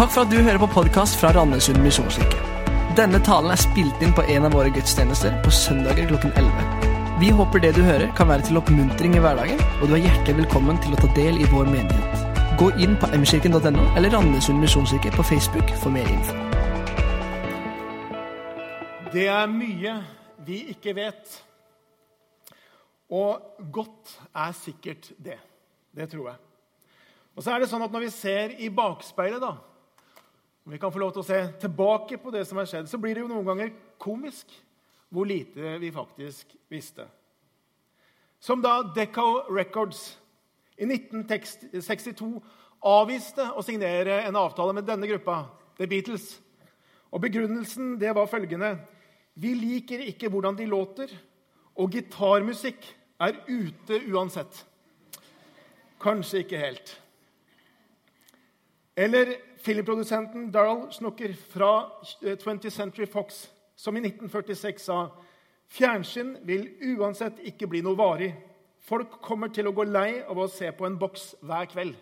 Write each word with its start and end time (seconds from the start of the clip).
Takk 0.00 0.14
for 0.14 0.24
at 0.24 0.30
du 0.32 0.38
hører 0.40 0.56
på 0.56 0.66
podkast 0.72 1.18
fra 1.20 1.28
Randesund 1.36 1.82
misjonskirke. 1.84 2.38
Denne 2.96 3.18
talen 3.20 3.52
er 3.52 3.60
spilt 3.60 4.00
inn 4.00 4.14
på 4.16 4.22
en 4.32 4.46
av 4.48 4.54
våre 4.56 4.70
gudstjenester 4.72 5.34
på 5.44 5.52
søndager 5.52 6.08
klokken 6.08 6.32
11. 6.40 6.86
Vi 7.20 7.28
håper 7.36 7.60
det 7.60 7.74
du 7.76 7.82
hører, 7.84 8.06
kan 8.16 8.30
være 8.32 8.46
til 8.48 8.56
oppmuntring 8.62 9.18
i 9.18 9.20
hverdagen, 9.20 9.60
og 9.82 9.92
du 9.92 9.98
er 9.98 10.06
hjertelig 10.06 10.38
velkommen 10.38 10.80
til 10.80 10.96
å 10.96 11.02
ta 11.02 11.12
del 11.18 11.36
i 11.36 11.50
vår 11.52 11.68
menighet. 11.68 12.24
Gå 12.56 12.70
inn 12.80 12.96
på 12.96 13.12
mkirken.no 13.12 13.84
eller 13.92 14.16
Randesund 14.16 14.64
misjonskirke 14.64 15.12
på 15.18 15.28
Facebook 15.34 15.76
for 15.84 15.92
mer 15.92 16.08
info. 16.08 16.32
Det 19.12 19.28
er 19.28 19.52
mye 19.52 19.96
vi 20.48 20.64
ikke 20.72 20.96
vet. 20.96 21.40
Og 23.12 23.66
godt 23.68 24.16
er 24.32 24.60
sikkert 24.64 25.12
det. 25.20 25.42
Det 25.92 26.08
tror 26.08 26.30
jeg. 26.32 26.46
Og 27.36 27.44
så 27.44 27.52
er 27.52 27.60
det 27.60 27.68
sånn 27.68 27.84
at 27.84 27.92
Når 27.92 28.08
vi 28.08 28.14
ser 28.14 28.62
i 28.64 28.72
bakspeilet, 28.72 29.44
da, 29.44 29.58
om 30.64 30.72
vi 30.72 30.78
kan 30.78 30.92
få 30.92 31.00
lov 31.00 31.14
til 31.14 31.22
å 31.22 31.26
se 31.26 31.38
tilbake 31.62 32.18
på 32.20 32.32
det 32.34 32.44
som 32.48 32.60
har 32.60 32.68
skjedd, 32.68 32.88
så 32.90 32.98
blir 33.00 33.16
det 33.16 33.24
jo 33.24 33.30
noen 33.30 33.46
ganger 33.48 33.72
komisk 34.00 34.52
hvor 35.10 35.26
lite 35.26 35.78
vi 35.82 35.90
faktisk 35.92 36.52
visste. 36.70 37.06
Som 38.40 38.62
da 38.62 38.80
Deco 38.94 39.46
Records 39.50 40.18
i 40.80 40.86
1962 40.86 42.30
avviste 42.88 43.44
å 43.52 43.64
signere 43.64 44.22
en 44.24 44.38
avtale 44.40 44.76
med 44.76 44.86
denne 44.88 45.08
gruppa, 45.10 45.42
The 45.76 45.88
Beatles. 45.90 46.38
Og 47.10 47.20
Begrunnelsen 47.24 47.96
det 48.00 48.14
var 48.16 48.30
følgende 48.30 48.76
Vi 49.34 49.52
liker 49.56 50.02
ikke 50.04 50.30
hvordan 50.30 50.56
de 50.56 50.66
låter, 50.68 51.10
og 51.76 51.92
gitarmusikk 51.92 52.84
er 53.20 53.38
ute 53.48 54.00
uansett. 54.10 54.64
Kanskje 56.00 56.42
ikke 56.44 56.60
helt. 56.60 56.92
Eller 58.96 59.36
filmprodusenten 59.60 60.50
Daryl 60.52 60.92
Snooker 60.92 61.34
fra 61.52 61.90
20th 62.22 62.66
eh, 62.66 62.70
Century 62.70 63.06
Fox, 63.06 63.50
som 63.76 63.96
i 63.96 64.00
1946 64.00 64.84
sa 64.84 65.00
fjernsyn 65.70 66.36
vil 66.46 66.68
uansett 66.96 67.40
ikke 67.46 67.68
bli 67.70 67.82
noe 67.84 67.98
varig. 67.98 68.32
Folk 68.80 69.20
kommer 69.22 69.52
til 69.52 69.68
å 69.68 69.74
gå 69.76 69.84
lei 69.84 70.22
av 70.22 70.38
å 70.38 70.48
se 70.50 70.70
på 70.72 70.86
en 70.88 70.98
boks 70.98 71.34
hver 71.44 71.68
kveld. 71.70 71.94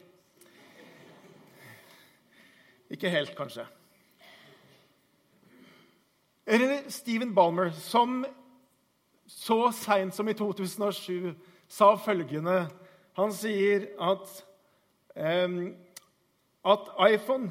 Ikke 2.89 3.11
helt, 3.13 3.35
kanskje. 3.37 3.67
Eller 6.49 6.87
Stephen 6.89 7.35
Balmer, 7.37 7.75
som 7.77 8.23
så 9.29 9.69
seint 9.77 10.15
som 10.17 10.29
i 10.29 10.37
2007 10.37 11.35
sa 11.69 11.91
følgende 12.01 12.63
Han 13.19 13.33
sier 13.35 13.91
at 14.01 14.31
um, 15.45 15.75
at 16.69 16.91
iPhone 17.09 17.51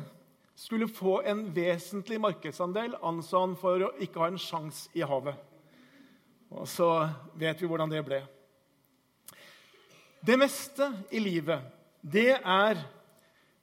skulle 0.58 0.88
få 0.90 1.22
en 1.26 1.48
vesentlig 1.56 2.20
markedsandel, 2.22 2.96
anså 3.02 3.44
han 3.44 3.56
for 3.60 3.84
å 3.86 3.94
ikke 4.02 4.24
ha 4.24 4.32
en 4.32 4.42
sjanse 4.42 4.90
i 4.98 5.06
havet. 5.06 5.38
Og 6.54 6.68
så 6.70 6.90
vet 7.38 7.62
vi 7.62 7.70
hvordan 7.70 7.92
det 7.92 8.04
ble. 8.08 8.22
Det 10.28 10.38
meste 10.40 10.88
i 11.14 11.22
livet, 11.22 11.62
det 12.02 12.40
er 12.40 12.80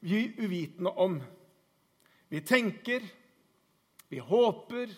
vi 0.04 0.26
uvitende 0.38 0.92
om. 1.00 1.16
Vi 2.28 2.40
tenker, 2.46 3.02
vi 4.08 4.18
håper, 4.18 4.92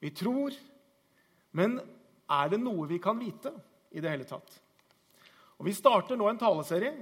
vi 0.00 0.10
tror. 0.10 0.54
Men 1.56 1.78
er 2.30 2.48
det 2.52 2.60
noe 2.62 2.88
vi 2.88 3.00
kan 3.02 3.18
vite 3.20 3.52
i 3.92 4.00
det 4.00 4.12
hele 4.12 4.28
tatt? 4.28 4.56
Og 5.56 5.64
Vi 5.68 5.72
starter 5.72 6.16
nå 6.16 6.28
en 6.28 6.40
taleserie 6.40 6.94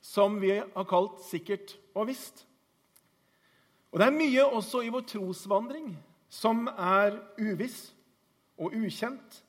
som 0.00 0.40
vi 0.40 0.52
har 0.58 0.84
kalt 0.88 1.20
'Sikkert 1.20 1.76
og 1.98 2.08
visst'. 2.08 2.44
Og 3.92 3.98
Det 3.98 4.06
er 4.06 4.18
mye 4.18 4.44
også 4.44 4.80
i 4.84 4.88
vår 4.92 5.00
trosvandring 5.00 5.96
som 6.28 6.66
er 6.66 7.18
uviss 7.40 7.94
og 8.58 8.74
ukjent, 8.76 9.42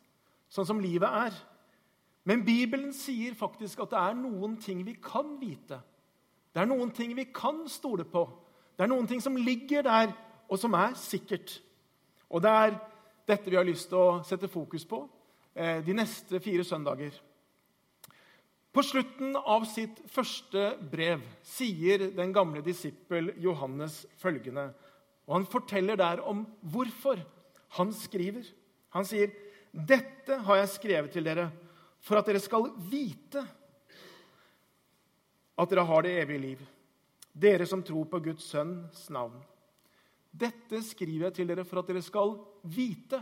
sånn 0.49 0.65
som 0.65 0.79
livet 0.79 1.09
er. 1.09 1.35
Men 2.23 2.45
Bibelen 2.45 2.93
sier 2.93 3.35
faktisk 3.35 3.81
at 3.83 3.89
det 3.89 3.99
er 3.99 4.17
noen 4.17 4.57
ting 4.61 4.85
vi 4.85 4.93
kan 4.93 5.37
vite. 5.41 5.81
Det 6.53 6.61
er 6.61 6.69
noen 6.69 6.91
ting 6.91 7.15
vi 7.17 7.27
kan 7.33 7.67
stole 7.67 8.05
på. 8.05 8.25
Det 8.77 8.85
er 8.85 8.91
noen 8.91 9.07
ting 9.07 9.21
som 9.21 9.35
ligger 9.35 9.81
der, 9.81 10.13
og 10.49 10.59
som 10.59 10.73
er 10.73 10.93
sikkert. 10.97 11.61
Og 12.29 12.41
det 12.41 12.51
er 12.51 12.77
dette 13.27 13.49
vi 13.49 13.57
har 13.57 13.67
lyst 13.67 13.89
til 13.89 13.97
å 13.97 14.21
sette 14.25 14.47
fokus 14.47 14.85
på 14.85 15.03
eh, 15.55 15.85
de 15.85 15.93
neste 15.93 16.39
fire 16.39 16.63
søndager. 16.63 17.11
På 18.71 18.83
slutten 18.85 19.33
av 19.35 19.65
sitt 19.65 19.97
første 20.13 20.75
brev 20.91 21.23
sier 21.45 22.11
den 22.13 22.33
gamle 22.35 22.61
disippel 22.65 23.31
Johannes 23.41 24.03
følgende. 24.21 24.69
Og 25.25 25.39
Han 25.39 25.47
forteller 25.49 25.97
der 25.97 26.21
om 26.21 26.45
hvorfor 26.61 27.21
han 27.77 27.93
skriver. 27.93 28.45
Han 28.93 29.05
sier, 29.05 29.29
'Dette 29.73 30.39
har 30.45 30.55
jeg 30.55 30.69
skrevet 30.69 31.11
til 31.13 31.23
dere 31.23 31.51
for 32.01 32.17
at 32.17 32.25
dere 32.25 32.41
skal 32.41 32.71
vite 32.89 33.43
at 35.59 35.69
dere 35.69 35.85
har 35.85 36.01
det 36.01 36.21
evige 36.21 36.39
liv.' 36.39 36.67
'Dere 37.33 37.65
som 37.65 37.83
tror 37.83 38.05
på 38.05 38.19
Guds 38.19 38.43
sønns 38.43 39.09
navn.' 39.09 39.43
Dette 40.29 40.81
skriver 40.85 41.29
jeg 41.29 41.33
til 41.33 41.47
dere 41.47 41.65
for 41.65 41.79
at 41.79 41.87
dere 41.87 42.01
skal 42.01 42.37
vite. 42.63 43.21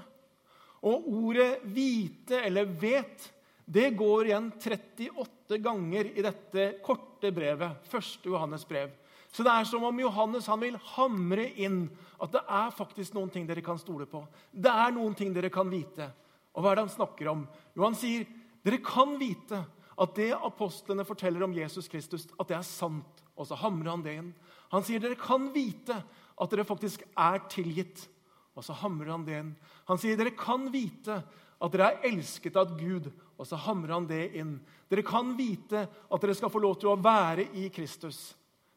Og 0.83 1.07
ordet 1.07 1.59
'vite' 1.63 2.43
eller 2.45 2.65
'vet' 2.65 3.31
Det 3.69 3.89
går 3.99 4.29
igjen 4.29 4.45
38 4.63 5.57
ganger 5.59 6.07
i 6.15 6.23
dette 6.23 6.69
korte 6.83 7.33
brevet. 7.35 7.83
første 7.83 8.29
Johannes 8.29 8.63
brev. 8.67 8.93
Så 9.31 9.43
det 9.43 9.51
er 9.51 9.65
som 9.67 9.83
om 9.83 9.99
Johannes 9.99 10.47
han 10.47 10.61
vil 10.61 10.77
hamre 10.95 11.49
inn 11.59 11.81
at 12.15 12.31
det 12.31 12.43
er 12.47 12.71
faktisk 12.71 13.17
noen 13.17 13.29
ting 13.29 13.43
dere 13.47 13.61
kan 13.61 13.79
stole 13.79 14.07
på. 14.07 14.21
Det 14.51 14.71
er 14.71 14.93
noen 14.95 15.17
ting 15.19 15.33
dere 15.35 15.51
kan 15.51 15.67
vite. 15.67 16.07
Og 16.55 16.63
hva 16.63 16.71
er 16.71 16.79
det 16.79 16.85
han 16.85 16.95
snakker 16.95 17.27
om? 17.33 17.41
Jo, 17.75 17.83
Han 17.83 17.97
sier 17.99 18.23
dere 18.63 18.79
kan 18.79 19.17
vite 19.19 19.59
at 19.97 20.15
det 20.15 20.31
apostlene 20.31 21.03
forteller 21.03 21.43
om 21.43 21.53
Jesus 21.53 21.89
Kristus, 21.91 22.23
at 22.39 22.47
det 22.47 22.55
er 22.55 22.63
sant. 22.63 23.23
Og 23.35 23.49
så 23.49 23.57
hamrer 23.59 23.91
han 23.91 24.05
det 24.05 24.15
inn. 24.15 24.31
Han 24.71 24.85
sier 24.85 25.03
dere 25.03 25.19
kan 25.19 25.51
vite 25.51 25.99
at 26.37 26.53
dere 26.53 26.63
faktisk 26.63 27.03
er 27.17 27.43
tilgitt. 27.51 28.07
Og 28.55 28.63
så 28.63 28.73
hamrer 28.79 29.11
han 29.11 29.27
det 29.27 29.41
inn. 29.41 29.51
Han 29.91 29.99
sier 29.99 30.15
dere 30.17 30.31
kan 30.39 30.71
vite 30.71 31.19
at 31.57 31.73
dere 31.73 31.89
er 31.89 32.07
elsket 32.11 32.57
av 32.59 32.75
Gud. 32.77 33.09
Og 33.37 33.45
så 33.45 33.59
hamrer 33.67 33.95
han 33.95 34.07
det 34.09 34.23
inn. 34.39 34.57
Dere 34.89 35.05
kan 35.05 35.33
vite 35.37 35.85
at 35.87 36.23
dere 36.23 36.35
skal 36.37 36.51
få 36.53 36.61
lov 36.63 36.77
til 36.81 36.91
å 36.93 36.99
være 37.01 37.49
i 37.61 37.67
Kristus. 37.73 38.31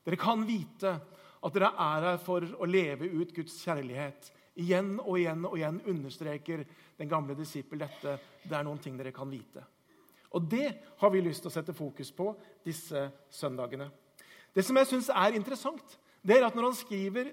Dere 0.05 0.19
kan 0.21 0.45
vite 0.49 0.95
at 1.41 1.57
dere 1.57 1.73
er 1.73 2.07
her 2.11 2.21
for 2.23 2.45
å 2.45 2.69
leve 2.69 3.09
ut 3.09 3.33
Guds 3.37 3.57
kjærlighet. 3.65 4.31
Igjen 4.61 4.97
og 5.01 5.17
igjen 5.21 5.45
og 5.49 5.57
igjen 5.57 5.81
understreker 5.89 6.65
den 6.99 7.09
gamle 7.09 7.37
disippel 7.39 7.81
dette. 7.81 8.19
Det 8.43 8.57
er 8.57 8.67
noen 8.67 8.81
ting 8.83 8.97
dere 8.99 9.15
kan 9.17 9.31
vite. 9.31 9.65
Og 10.37 10.45
Det 10.47 10.69
har 11.01 11.11
vi 11.11 11.23
lyst 11.25 11.43
til 11.43 11.51
å 11.51 11.55
sette 11.55 11.75
fokus 11.75 12.13
på 12.15 12.33
disse 12.65 13.09
søndagene. 13.35 13.89
Det 14.55 14.65
som 14.67 14.77
jeg 14.77 14.89
syns 14.91 15.09
er 15.15 15.37
interessant, 15.39 15.97
det 16.23 16.37
er 16.37 16.47
at 16.47 16.55
når 16.55 16.71
han 16.71 16.79
skriver 16.79 17.33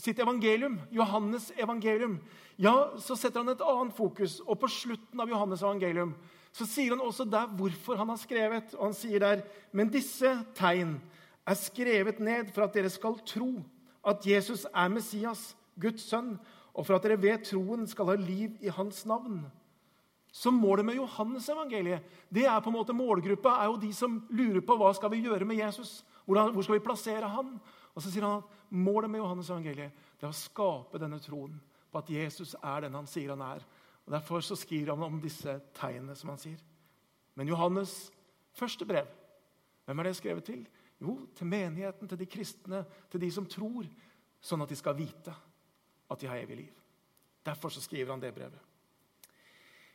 sitt 0.00 0.18
evangelium, 0.18 0.78
Johannes' 0.92 1.50
evangelium, 1.60 2.18
ja, 2.56 2.90
så 3.00 3.16
setter 3.16 3.42
han 3.42 3.52
et 3.52 3.64
annet 3.64 3.96
fokus. 3.96 4.38
Og 4.46 4.58
på 4.60 4.68
slutten 4.72 5.20
av 5.20 5.28
Johannes' 5.28 5.64
evangelium 5.64 6.14
så 6.52 6.66
sier 6.66 6.96
han 6.96 7.02
også 7.04 7.28
der 7.30 7.50
hvorfor 7.58 7.98
han 8.00 8.10
har 8.10 8.18
skrevet. 8.20 8.74
Og 8.78 8.88
han 8.88 8.96
sier 8.96 9.22
der 9.22 9.44
Men 9.72 9.92
disse 9.92 10.32
tegn 10.58 10.98
er 11.46 11.58
skrevet 11.58 12.20
ned 12.20 12.50
for 12.54 12.66
at 12.66 12.74
dere 12.74 12.90
skal 12.90 13.20
tro 13.26 13.52
at 14.06 14.26
Jesus 14.26 14.66
er 14.72 14.88
Messias, 14.88 15.54
Guds 15.80 16.08
sønn, 16.08 16.38
og 16.74 16.86
for 16.86 16.96
at 16.96 17.04
dere 17.04 17.20
ved 17.20 17.44
troen 17.44 17.86
skal 17.88 18.12
ha 18.12 18.16
liv 18.16 18.56
i 18.64 18.72
hans 18.72 19.04
navn. 19.06 19.42
Så 20.32 20.52
målet 20.54 20.86
med 20.86 20.94
Johannes 20.94 21.48
evangeliet, 21.50 22.04
det 22.30 22.46
er 22.46 22.60
på 22.62 22.70
en 22.70 22.78
måte 22.78 22.94
målgruppa 22.94 23.56
er 23.58 23.66
jo 23.66 23.80
de 23.82 23.90
som 23.94 24.20
lurer 24.30 24.62
på 24.62 24.76
hva 24.78 24.92
skal 24.94 25.10
vi 25.10 25.24
gjøre 25.24 25.44
med 25.48 25.58
Jesus. 25.58 26.04
Hvor 26.24 26.62
skal 26.62 26.78
vi 26.78 26.84
plassere 26.84 27.28
han? 27.28 27.56
Og 27.94 28.02
så 28.02 28.10
sier 28.10 28.26
han 28.26 28.40
at 28.42 28.56
Målet 28.70 29.10
med 29.10 29.18
Johannes 29.18 29.50
evangeliet 29.50 30.08
det 30.20 30.26
er 30.26 30.30
å 30.30 30.36
skape 30.36 31.00
denne 31.02 31.18
troen 31.22 31.56
på 31.90 31.98
at 31.98 32.10
Jesus 32.12 32.54
er 32.60 32.84
den 32.84 32.94
han 32.94 33.08
sier 33.10 33.32
han 33.32 33.42
er. 33.42 33.64
Og 34.06 34.12
Derfor 34.14 34.44
så 34.44 34.56
skriver 34.58 34.94
han 34.94 35.02
om 35.06 35.18
disse 35.22 35.56
tegnene, 35.74 36.14
som 36.18 36.30
han 36.30 36.38
sier. 36.38 36.60
Men 37.34 37.50
Johannes' 37.50 38.12
første 38.54 38.86
brev, 38.86 39.08
hvem 39.86 39.98
er 39.98 40.08
det 40.08 40.16
skrevet 40.18 40.46
til? 40.46 40.64
Jo, 41.00 41.16
til 41.34 41.48
menigheten, 41.48 42.08
til 42.08 42.18
de 42.20 42.28
kristne, 42.28 42.84
til 43.10 43.22
de 43.22 43.30
som 43.32 43.46
tror, 43.48 43.88
sånn 44.40 44.62
at 44.62 44.70
de 44.70 44.78
skal 44.78 44.98
vite 44.98 45.34
at 46.10 46.20
de 46.20 46.28
har 46.28 46.42
evig 46.42 46.58
liv. 46.64 46.82
Derfor 47.46 47.72
så 47.72 47.82
skriver 47.82 48.12
han 48.12 48.22
det 48.22 48.34
brevet. 48.34 48.58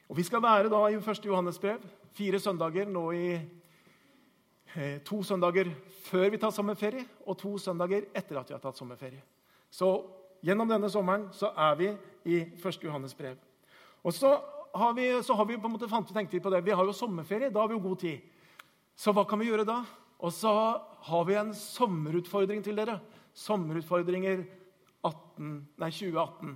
Og 0.10 0.18
Vi 0.18 0.24
skal 0.24 0.42
være 0.42 0.70
da 0.70 0.82
i 0.90 0.98
1. 0.98 1.26
Johannes 1.26 1.60
brev 1.60 1.84
fire 2.16 2.40
søndager 2.40 2.90
nå 2.90 3.06
i 3.12 3.30
to 5.08 5.22
søndager 5.24 5.70
før 6.06 6.30
vi 6.34 6.40
tar 6.42 6.52
sommerferie, 6.52 7.06
og 7.26 7.38
to 7.40 7.56
søndager 7.62 8.10
etter 8.14 8.40
at 8.40 8.50
vi 8.50 8.56
har 8.56 8.64
tatt 8.64 8.80
sommerferie. 8.80 9.24
Så 9.72 9.90
gjennom 10.46 10.70
denne 10.70 10.90
sommeren 10.92 11.30
så 11.36 11.52
er 11.56 11.78
vi 11.80 11.92
i 12.26 12.42
1. 12.60 12.84
Johannes 12.84 13.16
brev. 13.18 13.38
Og 14.06 14.14
så 14.14 14.36
har 14.76 14.94
vi, 14.94 15.08
så 15.24 15.34
har 15.34 15.48
vi 15.48 15.58
på 15.58 15.70
en 15.70 15.76
måte 15.76 15.88
tenkt 15.88 16.36
på 16.44 16.52
det. 16.52 16.66
Vi 16.66 16.76
har 16.76 16.86
jo 16.86 16.94
sommerferie. 16.94 17.50
Da 17.50 17.62
har 17.62 17.68
vi 17.68 17.78
jo 17.78 17.88
god 17.88 18.00
tid. 18.00 18.20
Så 18.96 19.12
hva 19.16 19.26
kan 19.28 19.40
vi 19.40 19.48
gjøre 19.48 19.66
da? 19.68 19.84
Og 20.20 20.32
så 20.34 20.52
har 21.08 21.24
vi 21.28 21.36
en 21.36 21.54
sommerutfordring 21.54 22.64
til 22.64 22.76
dere 22.76 23.00
Sommerutfordringer 23.36 24.46
18, 25.04 25.48
nei, 25.76 25.90
2018. 25.92 26.54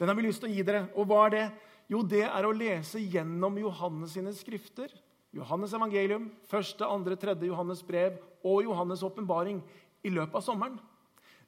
Den 0.00 0.10
har 0.10 0.16
vi 0.18 0.24
lyst 0.26 0.42
til 0.42 0.50
å 0.50 0.54
gi 0.56 0.64
dere. 0.66 0.88
Og 0.98 1.06
hva 1.06 1.20
er 1.28 1.34
det? 1.36 1.44
Jo, 1.88 2.00
det 2.02 2.24
er 2.26 2.46
å 2.46 2.50
lese 2.50 2.98
gjennom 2.98 3.54
Johannes 3.62 4.16
sine 4.16 4.32
skrifter. 4.34 4.90
Johannes 5.38 5.74
evangelium, 5.74 6.30
1., 6.50 6.76
2., 6.78 7.16
3. 7.16 7.36
Johannes 7.46 7.82
brev 7.86 8.18
og 8.44 8.62
Johannes' 8.66 9.04
åpenbaring 9.06 9.62
i 10.02 10.10
løpet 10.10 10.34
av 10.38 10.44
sommeren. 10.44 10.78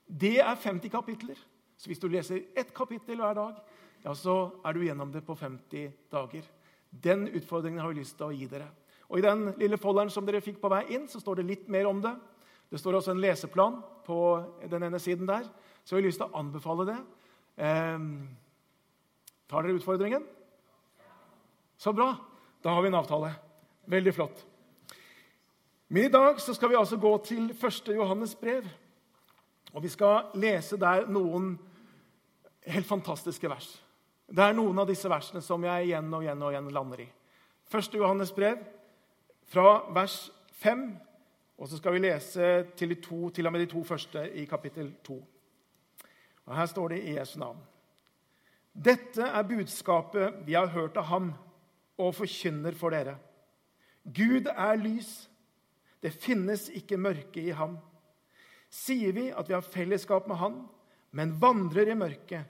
Det 0.06 0.38
er 0.42 0.54
50 0.54 0.90
kapitler. 0.90 1.38
Så 1.76 1.88
hvis 1.88 2.00
du 2.02 2.08
leser 2.10 2.42
ett 2.58 2.75
kapittel 2.76 3.20
hver 3.22 3.37
dag, 3.38 3.60
ja, 4.04 4.14
så 4.16 4.50
er 4.64 4.75
du 4.75 4.84
gjennom 4.84 5.12
det 5.12 5.22
på 5.25 5.37
50 5.37 5.92
dager. 6.12 6.46
Den 6.90 7.28
utfordringen 7.28 7.81
har 7.81 7.92
vi 7.92 8.00
lyst 8.00 8.16
til 8.19 8.28
å 8.28 8.34
gi 8.34 8.48
dere. 8.50 8.69
Og 9.10 9.19
I 9.19 9.25
den 9.25 9.48
lille 9.58 9.78
folderen 9.81 10.10
som 10.12 10.26
dere 10.26 10.43
fikk 10.44 10.60
på 10.62 10.70
vei 10.70 10.84
inn, 10.94 11.08
så 11.10 11.20
står 11.22 11.40
det 11.40 11.48
litt 11.48 11.70
mer 11.72 11.88
om 11.90 12.02
det. 12.02 12.14
Det 12.70 12.78
står 12.78 13.00
også 13.00 13.14
en 13.14 13.22
leseplan 13.22 13.81
på 14.06 14.19
den 14.70 14.86
ene 14.86 15.00
siden 15.02 15.26
der, 15.26 15.48
så 15.82 15.96
jeg 15.96 16.04
har 16.04 16.06
lyst 16.06 16.20
til 16.22 16.28
å 16.28 16.38
anbefale 16.38 16.86
det. 16.86 16.98
Eh, 17.58 18.04
tar 19.50 19.66
dere 19.66 19.78
utfordringen? 19.81 20.26
Så 21.81 21.94
bra. 21.96 22.12
Da 22.62 22.75
har 22.76 22.84
vi 22.84 22.90
en 22.93 23.00
avtale. 23.00 23.32
Veldig 23.90 24.14
flott. 24.14 24.46
Men 25.88 26.06
i 26.06 26.12
dag 26.12 26.38
så 26.40 26.54
skal 26.54 26.70
vi 26.70 26.78
altså 26.78 26.96
gå 26.96 27.10
til 27.26 27.50
1. 27.50 27.88
Johannes 27.96 28.34
brev. 28.38 28.66
Og 29.72 29.82
vi 29.82 29.90
skal 29.90 30.31
lese 30.38 30.78
der 30.78 31.08
noen 31.10 31.56
helt 32.70 32.87
fantastiske 32.87 33.50
vers. 33.50 33.72
Det 34.31 34.44
er 34.44 34.54
noen 34.54 34.78
av 34.78 34.87
disse 34.87 35.10
versene 35.10 35.42
som 35.42 35.64
jeg 35.66 35.88
igjen 35.88 36.12
og 36.14 36.22
igjen 36.22 36.42
og 36.46 36.52
igjen 36.54 36.69
lander 36.75 37.02
i. 37.02 37.08
1. 37.70 37.96
Johannes 37.98 38.31
brev, 38.34 38.60
fra 39.50 39.81
vers 39.94 40.31
5, 40.62 40.84
og 41.58 41.69
så 41.69 41.78
skal 41.81 41.96
vi 41.96 42.02
lese 42.04 42.50
til, 42.78 42.94
to, 43.02 43.31
til 43.34 43.46
og 43.46 43.54
med 43.54 43.64
de 43.64 43.70
to 43.72 43.82
første 43.86 44.22
i 44.38 44.44
kapittel 44.50 44.93
2. 45.06 45.16
Og 46.46 46.54
Her 46.56 46.70
står 46.70 46.94
det 46.94 47.00
i 47.02 47.16
Jesu 47.16 47.38
navn. 47.43 47.58
Dette 48.70 49.26
er 49.26 49.46
budskapet 49.46 50.44
vi 50.46 50.54
har 50.54 50.70
hørt 50.70 50.98
av 50.98 51.10
ham 51.10 51.32
og 51.98 52.14
forkynner 52.14 52.78
for 52.78 52.94
dere. 52.94 53.16
Gud 54.05 54.49
er 54.49 54.81
lys. 54.81 55.29
Det 56.00 56.12
finnes 56.14 56.69
ikke 56.73 56.99
mørke 57.00 57.43
i 57.43 57.52
ham. 57.52 57.76
Sier 58.70 59.12
vi 59.12 59.29
at 59.35 59.49
vi 59.49 59.56
har 59.56 59.67
fellesskap 59.67 60.29
med 60.31 60.38
Han, 60.41 60.61
men 61.11 61.35
vandrer 61.43 61.91
i 61.91 61.99
mørket, 61.99 62.47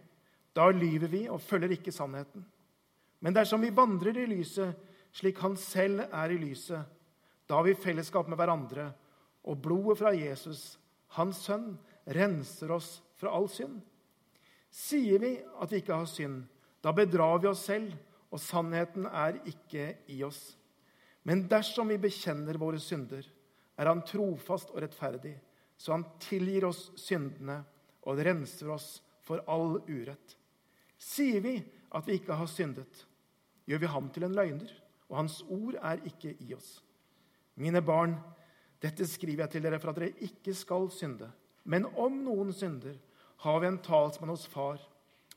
da 0.52 0.68
lyver 0.70 1.08
vi 1.08 1.22
og 1.32 1.40
følger 1.40 1.72
ikke 1.78 1.94
sannheten. 1.94 2.44
Men 3.20 3.34
dersom 3.34 3.62
vi 3.64 3.72
vandrer 3.74 4.18
i 4.20 4.26
lyset, 4.28 4.76
slik 5.12 5.40
Han 5.40 5.56
selv 5.56 6.04
er 6.06 6.30
i 6.30 6.38
lyset, 6.38 6.84
da 7.48 7.58
har 7.58 7.66
vi 7.66 7.74
fellesskap 7.74 8.28
med 8.28 8.38
hverandre, 8.38 8.92
og 9.42 9.62
blodet 9.62 9.98
fra 9.98 10.12
Jesus, 10.14 10.78
Hans 11.16 11.40
sønn, 11.42 11.72
renser 12.06 12.70
oss 12.70 13.00
fra 13.18 13.32
all 13.34 13.48
synd. 13.50 13.80
Sier 14.70 15.18
vi 15.18 15.32
at 15.40 15.72
vi 15.72 15.80
ikke 15.80 15.96
har 15.96 16.06
synd, 16.06 16.44
da 16.84 16.92
bedrar 16.94 17.40
vi 17.42 17.50
oss 17.50 17.64
selv, 17.66 17.96
og 18.30 18.38
sannheten 18.38 19.08
er 19.10 19.40
ikke 19.50 19.96
i 20.12 20.20
oss. 20.22 20.54
Men 21.22 21.44
dersom 21.48 21.88
vi 21.88 21.98
bekjenner 22.00 22.58
våre 22.60 22.80
synder, 22.80 23.26
er 23.76 23.88
Han 23.88 24.02
trofast 24.04 24.72
og 24.74 24.82
rettferdig, 24.82 25.34
så 25.76 25.92
Han 25.92 26.04
tilgir 26.20 26.66
oss 26.68 26.90
syndene 27.00 27.62
og 28.08 28.20
renser 28.24 28.70
oss 28.72 29.00
for 29.24 29.42
all 29.48 29.78
urett. 29.88 30.36
Sier 31.00 31.40
vi 31.40 31.56
at 31.96 32.06
vi 32.06 32.18
ikke 32.18 32.36
har 32.36 32.48
syndet, 32.50 33.06
gjør 33.64 33.80
vi 33.80 33.92
ham 33.92 34.08
til 34.12 34.26
en 34.26 34.36
løgner, 34.36 34.72
og 35.08 35.16
hans 35.22 35.40
ord 35.48 35.76
er 35.80 36.02
ikke 36.06 36.34
i 36.44 36.54
oss. 36.54 36.80
Mine 37.60 37.82
barn, 37.82 38.14
dette 38.80 39.06
skriver 39.08 39.44
jeg 39.44 39.54
til 39.54 39.64
dere 39.64 39.80
for 39.80 39.92
at 39.92 40.00
dere 40.00 40.26
ikke 40.26 40.54
skal 40.56 40.88
synde. 40.94 41.28
Men 41.64 41.88
om 41.98 42.22
noen 42.24 42.52
synder, 42.56 42.96
har 43.44 43.60
vi 43.60 43.68
en 43.68 43.80
talsmann 43.84 44.32
hos 44.32 44.46
Far, 44.48 44.80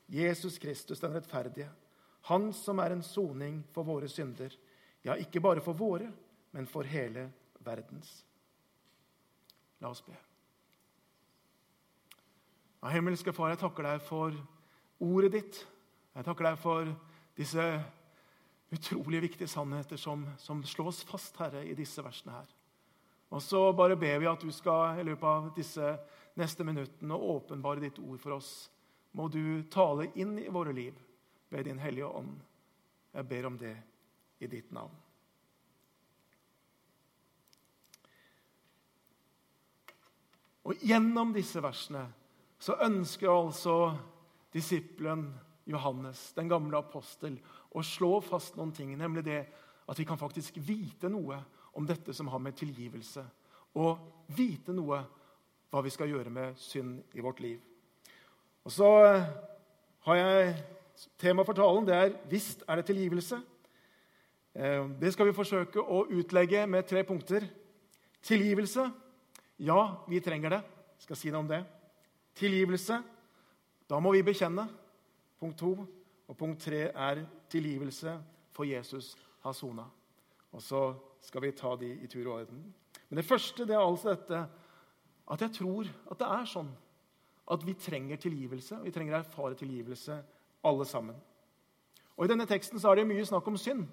Jesus 0.08 0.58
Kristus 0.60 1.00
den 1.00 1.14
rettferdige, 1.16 1.70
Han 2.28 2.52
som 2.56 2.78
er 2.80 2.94
en 2.94 3.02
soning 3.02 3.58
for 3.72 3.84
våre 3.84 4.08
synder, 4.08 4.48
ja, 5.04 5.16
ikke 5.20 5.42
bare 5.44 5.62
for 5.64 5.76
våre, 5.76 6.08
men 6.56 6.68
for 6.70 6.86
hele 6.88 7.28
verdens. 7.64 8.22
La 9.82 9.90
oss 9.92 10.02
be. 10.04 10.14
Ja, 12.80 12.92
himmelske 12.92 13.32
Far, 13.32 13.52
jeg 13.52 13.60
takker 13.60 13.86
deg 13.86 14.02
for 14.04 14.36
ordet 15.04 15.32
ditt. 15.36 15.60
Jeg 16.14 16.26
takker 16.26 16.48
deg 16.48 16.58
for 16.60 16.90
disse 17.36 17.68
utrolig 18.74 19.22
viktige 19.24 19.48
sannheter 19.50 20.00
som, 20.00 20.24
som 20.40 20.62
slås 20.66 21.02
fast, 21.06 21.36
Herre, 21.40 21.64
i 21.66 21.76
disse 21.76 22.02
versene 22.04 22.36
her. 22.38 22.50
Og 23.34 23.42
så 23.42 23.60
bare 23.76 23.96
ber 23.98 24.20
vi 24.22 24.28
at 24.30 24.42
du 24.44 24.52
skal 24.54 25.00
i 25.00 25.06
løpet 25.06 25.26
av 25.26 25.48
disse 25.56 25.94
neste 26.38 26.66
minuttene 26.66 27.16
åpenbare 27.16 27.82
ditt 27.82 27.98
ord 28.02 28.20
for 28.22 28.36
oss. 28.38 28.52
Må 29.14 29.28
du 29.28 29.64
tale 29.70 30.08
inn 30.18 30.36
i 30.42 30.50
våre 30.52 30.74
liv 30.74 30.96
ved 31.50 31.66
Din 31.68 31.82
Hellige 31.82 32.08
Ånd. 32.08 32.36
Jeg 33.14 33.28
ber 33.30 33.46
om 33.46 33.58
det 33.58 33.74
i 34.38 34.48
ditt 34.50 34.72
navn. 34.74 34.94
Og 40.64 40.80
gjennom 40.80 41.34
disse 41.34 41.60
versene 41.60 42.06
så 42.58 42.78
ønsker 42.86 43.28
altså 43.28 43.76
disippelen 44.54 45.26
Johannes, 45.68 46.32
den 46.36 46.48
gamle 46.48 46.80
apostel, 46.80 47.36
å 47.74 47.82
slå 47.84 48.18
fast 48.24 48.56
noen 48.56 48.72
ting, 48.72 48.92
nemlig 48.96 49.24
det 49.26 49.40
at 49.84 49.98
vi 49.98 50.06
kan 50.08 50.20
faktisk 50.20 50.56
vite 50.64 51.10
noe 51.12 51.40
om 51.76 51.86
dette 51.86 52.14
som 52.16 52.30
har 52.32 52.40
med 52.40 52.56
tilgivelse 52.56 53.24
og 53.80 54.28
vite 54.36 54.72
noe 54.72 55.00
hva 55.72 55.82
vi 55.82 55.92
skal 55.92 56.12
gjøre 56.12 56.30
med 56.32 56.60
synd 56.60 57.16
i 57.18 57.24
vårt 57.24 57.42
liv. 57.42 57.58
Og 58.64 58.72
så 58.72 58.88
har 60.06 60.20
jeg 60.20 60.54
Tema 61.18 61.42
for 61.42 61.58
talen 61.58 61.86
det 61.86 61.94
er 61.94 62.12
'Visst 62.30 62.62
er 62.68 62.76
det 62.76 62.86
tilgivelse'. 62.86 63.42
Eh, 64.54 64.90
det 65.00 65.12
skal 65.12 65.26
vi 65.26 65.34
forsøke 65.34 65.82
å 65.82 66.04
utlegge 66.14 66.66
med 66.70 66.86
tre 66.86 67.02
punkter. 67.04 67.46
Tilgivelse. 68.22 68.86
Ja, 69.58 70.04
vi 70.08 70.20
trenger 70.20 70.56
det. 70.56 70.62
Jeg 70.94 71.08
skal 71.08 71.18
si 71.18 71.32
noe 71.34 71.42
om 71.42 71.50
det. 71.50 71.64
Tilgivelse. 72.38 73.00
Da 73.90 73.98
må 74.00 74.12
vi 74.14 74.22
bekjenne. 74.22 74.68
Punkt 75.40 75.58
to. 75.58 75.74
Og 76.28 76.38
punkt 76.38 76.62
tre 76.62 76.86
er 76.88 77.24
tilgivelse 77.50 78.14
for 78.54 78.64
Jesus 78.64 79.16
har 79.42 79.52
sona. 79.52 79.84
Og 80.52 80.62
så 80.62 80.94
skal 81.20 81.42
vi 81.42 81.52
ta 81.52 81.74
de 81.76 81.90
i 82.04 82.06
tur 82.06 82.28
og 82.28 82.40
orden. 82.40 82.62
Men 83.08 83.16
det 83.16 83.26
første 83.26 83.66
det 83.66 83.74
er 83.74 83.82
altså 83.82 84.14
dette 84.14 84.46
at 85.24 85.40
jeg 85.40 85.52
tror 85.56 85.88
at 86.10 86.18
det 86.20 86.30
er 86.30 86.48
sånn 86.48 86.70
at 87.50 87.66
vi 87.66 87.74
trenger 87.74 88.16
tilgivelse. 88.16 88.78
Vi 88.84 88.92
trenger 88.92 89.18
å 89.18 89.20
erfare 89.20 89.58
tilgivelse, 89.58 90.16
alle 90.64 90.86
sammen. 90.88 91.16
Og 92.16 92.24
I 92.24 92.30
denne 92.30 92.46
teksten 92.48 92.80
så 92.80 92.92
er 92.92 93.00
det 93.00 93.08
mye 93.08 93.26
snakk 93.26 93.48
om 93.50 93.58
synd. 93.60 93.84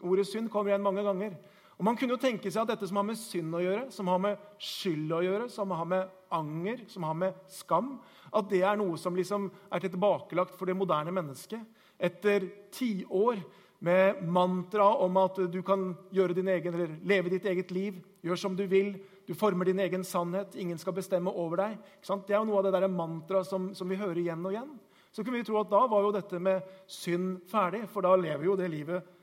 Ordet 0.00 0.26
synd 0.28 0.50
kommer 0.52 0.72
igjen 0.72 0.84
mange 0.84 1.04
ganger. 1.04 1.36
Og 1.74 1.84
Man 1.84 1.96
kunne 1.98 2.14
jo 2.14 2.22
tenke 2.22 2.50
seg 2.52 2.62
at 2.62 2.74
dette 2.74 2.86
som 2.86 3.00
har 3.00 3.06
med 3.08 3.18
synd 3.18 3.56
å 3.56 3.62
gjøre, 3.62 3.88
som 3.90 4.08
har 4.12 4.20
med 4.22 4.44
skyld 4.62 5.10
å 5.12 5.22
gjøre, 5.24 5.48
som 5.50 5.72
har 5.74 5.88
med 5.90 6.12
anger, 6.34 6.84
som 6.90 7.06
har 7.08 7.16
med 7.18 7.40
skam, 7.50 7.96
at 8.34 8.46
det 8.50 8.62
er 8.66 8.78
noe 8.78 8.98
som 8.98 9.16
liksom 9.16 9.48
er 9.74 9.82
tilbakelagt 9.82 10.54
for 10.58 10.70
det 10.70 10.76
moderne 10.78 11.14
mennesket. 11.14 11.62
Etter 11.98 12.46
tiår 12.74 13.42
med 13.84 14.22
mantra 14.22 14.86
om 15.04 15.18
at 15.20 15.42
du 15.50 15.60
kan 15.66 15.90
gjøre 16.14 16.36
din 16.38 16.48
egen, 16.48 16.74
eller 16.74 16.94
leve 17.04 17.34
ditt 17.34 17.46
eget 17.50 17.74
liv, 17.74 17.98
gjør 18.24 18.40
som 18.40 18.56
du 18.56 18.64
vil, 18.70 18.94
du 19.26 19.34
former 19.36 19.68
din 19.68 19.82
egen 19.82 20.04
sannhet, 20.04 20.54
ingen 20.56 20.78
skal 20.78 20.96
bestemme 20.96 21.32
over 21.32 21.60
deg. 21.60 21.76
Det 22.04 22.34
er 22.34 22.38
jo 22.38 22.48
noe 22.48 22.60
av 22.60 22.68
det 22.68 22.74
der 22.76 22.88
mantraet 22.92 23.48
som, 23.48 23.72
som, 23.74 23.88
vi 23.88 23.98
hører 24.00 24.20
igjen 24.20 24.44
og 24.44 24.54
igjen. 24.54 24.72
Så 25.14 25.22
kunne 25.22 25.40
vi 25.40 25.46
tro 25.46 25.58
at 25.60 25.70
da 25.70 25.84
var 25.90 26.04
jo 26.04 26.14
dette 26.14 26.40
med 26.42 26.64
synd 26.90 27.44
ferdig, 27.50 27.84
for 27.90 28.04
da 28.04 28.14
lever 28.18 28.48
jo 28.48 28.56
det 28.58 28.70
livet 28.72 29.13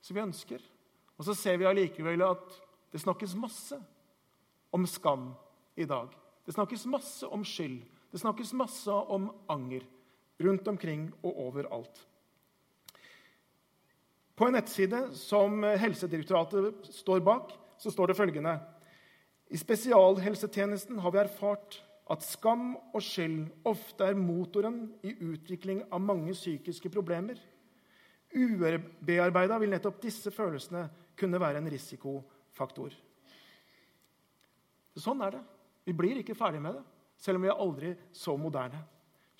som 0.00 0.16
vi 0.16 0.24
ønsker. 0.24 0.62
Og 1.18 1.26
så 1.26 1.36
ser 1.36 1.60
vi 1.60 1.68
allikevel 1.68 2.24
at 2.24 2.58
det 2.90 3.02
snakkes 3.02 3.36
masse 3.38 3.78
om 4.74 4.86
skam 4.88 5.30
i 5.76 5.86
dag. 5.88 6.08
Det 6.46 6.54
snakkes 6.56 6.86
masse 6.90 7.28
om 7.28 7.44
skyld. 7.46 7.82
Det 8.10 8.20
snakkes 8.20 8.54
masse 8.58 8.90
om 8.90 9.28
anger 9.50 9.84
rundt 10.40 10.68
omkring 10.68 11.10
og 11.22 11.36
overalt. 11.46 12.06
På 14.34 14.48
en 14.48 14.56
nettside 14.56 15.10
som 15.20 15.62
Helsedirektoratet 15.62 16.88
står 16.96 17.20
bak, 17.20 17.52
så 17.78 17.92
står 17.92 18.10
det 18.10 18.16
følgende 18.16 18.56
i 19.50 19.58
spesialhelsetjenesten 19.58 21.00
har 21.02 21.10
vi 21.10 21.18
erfart 21.24 21.80
at 22.10 22.22
skam 22.22 22.76
og 22.94 23.02
skyld 23.02 23.48
ofte 23.66 24.06
er 24.06 24.18
motoren 24.18 24.84
i 25.02 25.10
utvikling 25.26 25.82
av 25.90 26.02
mange 26.02 26.34
psykiske 26.36 26.90
problemer. 26.94 27.38
Ubearbeida 28.30 29.58
vil 29.58 29.72
nettopp 29.72 29.98
disse 30.02 30.30
følelsene 30.30 30.84
kunne 31.18 31.40
være 31.42 31.58
en 31.58 31.70
risikofaktor. 31.70 32.94
Sånn 35.00 35.22
er 35.24 35.34
det. 35.34 35.42
Vi 35.86 35.94
blir 35.96 36.20
ikke 36.20 36.36
ferdig 36.38 36.60
med 36.62 36.76
det, 36.78 36.84
selv 37.18 37.40
om 37.40 37.46
vi 37.46 37.50
er 37.50 37.62
aldri 37.64 37.92
så 38.14 38.36
moderne. 38.38 38.82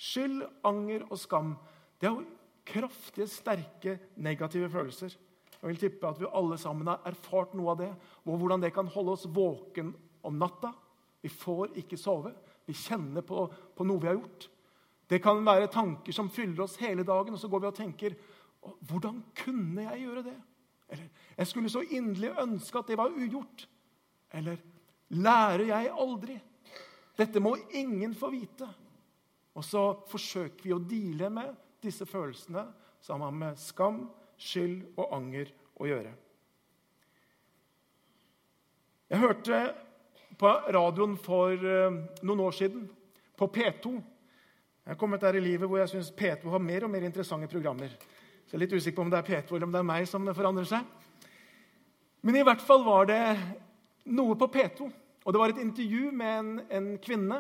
Skyld, 0.00 0.42
anger 0.66 1.04
og 1.10 1.18
skam 1.20 1.54
det 2.00 2.08
er 2.08 2.14
jo 2.16 2.24
kraftige, 2.64 3.28
sterke, 3.28 3.98
negative 4.16 4.70
følelser. 4.72 5.12
Jeg 5.60 5.68
vil 5.68 5.80
tippe 5.82 6.08
at 6.08 6.20
vi 6.20 6.30
alle 6.32 6.56
sammen 6.58 6.88
har 6.88 7.02
erfart 7.10 7.52
noe 7.58 7.74
av 7.74 7.82
det, 7.82 7.90
og 8.24 8.38
hvordan 8.40 8.62
det 8.64 8.72
kan 8.72 8.88
holde 8.88 9.12
oss 9.12 9.26
våken 9.28 9.92
om 10.24 10.38
natta. 10.40 10.72
Vi 11.20 11.28
får 11.28 11.76
ikke 11.82 11.98
sove. 12.00 12.32
Vi 12.64 12.76
kjenner 12.76 13.24
på, 13.26 13.44
på 13.76 13.84
noe 13.84 14.00
vi 14.00 14.08
har 14.08 14.16
gjort. 14.16 14.48
Det 15.10 15.18
kan 15.20 15.42
være 15.44 15.68
tanker 15.72 16.14
som 16.14 16.30
fyller 16.32 16.64
oss 16.64 16.78
hele 16.80 17.04
dagen, 17.04 17.34
og 17.34 17.42
så 17.42 17.50
går 17.50 17.64
vi 17.64 17.68
og 17.68 17.76
tenker 17.76 18.16
Hvordan 18.60 19.22
kunne 19.36 19.86
jeg 19.86 20.04
gjøre 20.04 20.24
det? 20.26 20.36
Eller 20.90 21.08
jeg 21.36 21.46
skulle 21.46 21.70
så 21.70 21.82
inderlig 21.86 22.32
ønske 22.42 22.78
at 22.78 22.90
det 22.90 22.98
var 22.98 23.14
ugjort. 23.14 23.66
Eller 24.34 24.60
lærer 25.08 25.64
jeg 25.70 25.92
aldri? 25.94 26.36
Dette 27.18 27.40
må 27.42 27.56
ingen 27.76 28.14
få 28.14 28.30
vite. 28.34 28.68
Og 29.54 29.64
så 29.66 29.84
forsøker 30.10 30.64
vi 30.64 30.74
å 30.74 30.82
deale 30.82 31.30
med 31.32 31.56
disse 31.82 32.06
følelsene 32.06 32.66
har 33.08 33.32
med 33.32 33.58
skam, 33.58 34.04
skyld 34.40 34.84
og 35.00 35.14
anger 35.16 35.50
å 35.80 35.88
gjøre. 35.88 36.12
Jeg 39.10 39.18
hørte 39.18 39.60
på 40.38 40.50
radioen 40.76 41.16
for 41.18 41.52
eh, 41.52 41.96
noen 42.22 42.42
år 42.44 42.54
siden, 42.56 42.84
på 43.36 43.48
P2. 43.50 43.92
Jeg 44.84 44.92
har 44.92 44.98
kommet 45.00 45.22
der 45.24 45.36
i 45.36 45.42
livet 45.42 45.68
hvor 45.68 45.80
jeg 45.80 45.90
syns 45.92 46.12
P2 46.14 46.52
har 46.52 46.62
mer 46.62 46.86
og 46.86 46.92
mer 46.92 47.04
interessante 47.08 47.48
programmer. 47.50 47.92
Så 48.50 48.56
jeg 48.56 48.64
er 48.64 48.64
litt 48.64 48.72
usikker 48.74 48.96
på 48.96 49.02
om 49.04 49.10
det 49.12 49.18
er 49.20 49.26
P2 49.28 49.54
eller 49.54 49.68
om 49.68 49.74
det 49.76 49.78
er 49.78 49.86
meg 49.86 50.06
som 50.10 50.24
forandrer 50.34 50.66
seg. 50.66 50.86
Men 52.26 52.34
i 52.40 52.42
hvert 52.42 52.64
fall 52.66 52.82
var 52.82 53.06
det 53.06 53.20
noe 54.10 54.34
på 54.34 54.48
P2. 54.50 54.88
Og 55.22 55.30
det 55.30 55.38
var 55.38 55.52
et 55.54 55.60
intervju 55.62 56.08
med 56.10 56.32
en, 56.40 56.48
en 56.66 56.88
kvinne. 56.98 57.38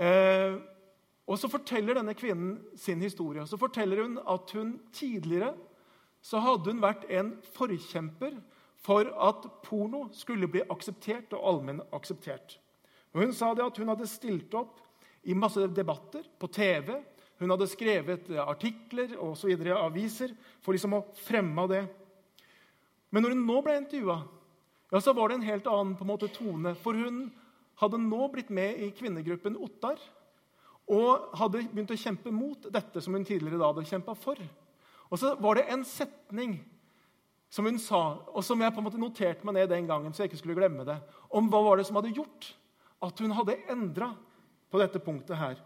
Eh, 0.00 0.56
og 1.28 1.36
så 1.36 1.50
forteller 1.52 2.00
denne 2.00 2.16
kvinnen 2.16 2.56
sin 2.80 3.04
historie. 3.04 3.44
Så 3.44 3.60
forteller 3.60 4.00
hun 4.00 4.16
at 4.24 4.56
hun 4.56 4.78
tidligere 4.88 5.52
så 6.24 6.40
hadde 6.40 6.72
hun 6.72 6.80
vært 6.80 7.04
en 7.12 7.34
forkjemper 7.52 8.40
for 8.80 9.04
at 9.04 9.44
porno 9.68 10.06
skulle 10.16 10.48
bli 10.48 10.64
akseptert 10.72 11.36
og 11.36 11.44
allmenn 11.44 11.84
akseptert. 11.92 12.56
Og 13.12 13.26
hun 13.26 13.36
sa 13.36 13.52
det 13.52 13.68
at 13.68 13.84
hun 13.84 13.92
hadde 13.92 14.08
stilt 14.08 14.56
opp 14.56 14.80
i 15.28 15.36
masse 15.36 15.60
debatter 15.76 16.24
på 16.40 16.48
TV. 16.48 16.96
Hun 17.40 17.54
hadde 17.54 17.70
skrevet 17.72 18.28
artikler 18.44 19.14
og 19.16 19.32
så 19.40 19.48
videre, 19.48 19.78
aviser 19.80 20.34
for 20.60 20.76
liksom 20.76 20.98
å 20.98 21.04
fremme 21.24 21.64
det. 21.70 21.84
Men 23.10 23.24
når 23.24 23.34
hun 23.34 23.46
nå 23.48 23.58
ble 23.64 23.78
intervjua, 23.80 24.18
ja, 24.90 25.00
så 25.00 25.14
var 25.16 25.30
det 25.30 25.38
en 25.38 25.46
helt 25.48 25.68
annen 25.70 25.94
på 25.96 26.04
en 26.04 26.10
måte, 26.10 26.28
tone. 26.34 26.74
For 26.82 26.98
hun 26.98 27.28
hadde 27.80 28.02
nå 28.02 28.26
blitt 28.32 28.50
med 28.52 28.82
i 28.82 28.90
kvinnegruppen 28.94 29.56
Ottar 29.56 30.00
og 30.90 31.30
hadde 31.38 31.62
begynt 31.70 31.92
å 31.94 31.98
kjempe 31.98 32.32
mot 32.34 32.66
dette 32.74 33.00
som 33.00 33.14
hun 33.14 33.24
tidligere 33.24 33.60
da 33.60 33.70
hadde 33.70 33.86
kjempa 33.88 34.16
for. 34.18 34.40
Og 35.10 35.18
så 35.22 35.32
var 35.40 35.56
det 35.56 35.68
en 35.70 35.84
setning 35.86 36.58
som 37.50 37.66
hun 37.66 37.78
sa, 37.82 38.20
og 38.30 38.44
som 38.46 38.60
jeg 38.62 38.74
på 38.74 38.82
en 38.82 38.86
måte 38.86 39.00
noterte 39.00 39.46
meg 39.46 39.56
ned 39.56 39.70
den 39.72 39.88
gangen, 39.88 40.12
så 40.14 40.22
jeg 40.22 40.30
ikke 40.30 40.42
skulle 40.42 40.58
glemme 40.58 40.84
det, 40.86 40.98
om 41.34 41.48
hva 41.50 41.62
var 41.66 41.80
det 41.80 41.86
som 41.88 41.98
hadde 41.98 42.12
gjort 42.14 42.52
at 43.02 43.22
hun 43.22 43.34
hadde 43.34 43.58
endra 43.72 44.12
på 44.70 44.78
dette 44.78 45.02
punktet 45.02 45.38
her. 45.38 45.56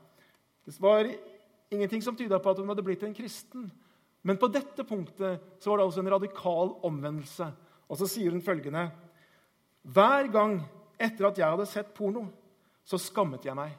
Det 0.64 0.76
var 0.81 1.11
ingenting 1.71 2.02
som 2.02 2.16
tyda 2.16 2.38
på 2.38 2.50
at 2.52 2.61
hun 2.61 2.68
hadde 2.71 2.85
blitt 2.87 3.02
en 3.06 3.16
kristen. 3.16 3.71
Men 4.25 4.38
på 4.40 4.49
dette 4.52 4.85
punktet 4.88 5.42
så 5.61 5.71
var 5.71 5.80
det 5.80 5.87
altså 5.88 6.02
en 6.04 6.12
radikal 6.14 6.73
omvendelse. 6.87 7.49
Og 7.88 8.00
så 8.00 8.09
sier 8.09 8.33
hun 8.33 8.44
følgende 8.44 8.88
Hver 9.85 10.30
gang 10.33 10.62
etter 11.00 11.28
at 11.28 11.38
jeg 11.38 11.50
hadde 11.50 11.66
sett 11.68 11.92
porno, 11.97 12.25
så 12.85 13.00
skammet 13.00 13.44
jeg 13.44 13.56
meg. 13.59 13.75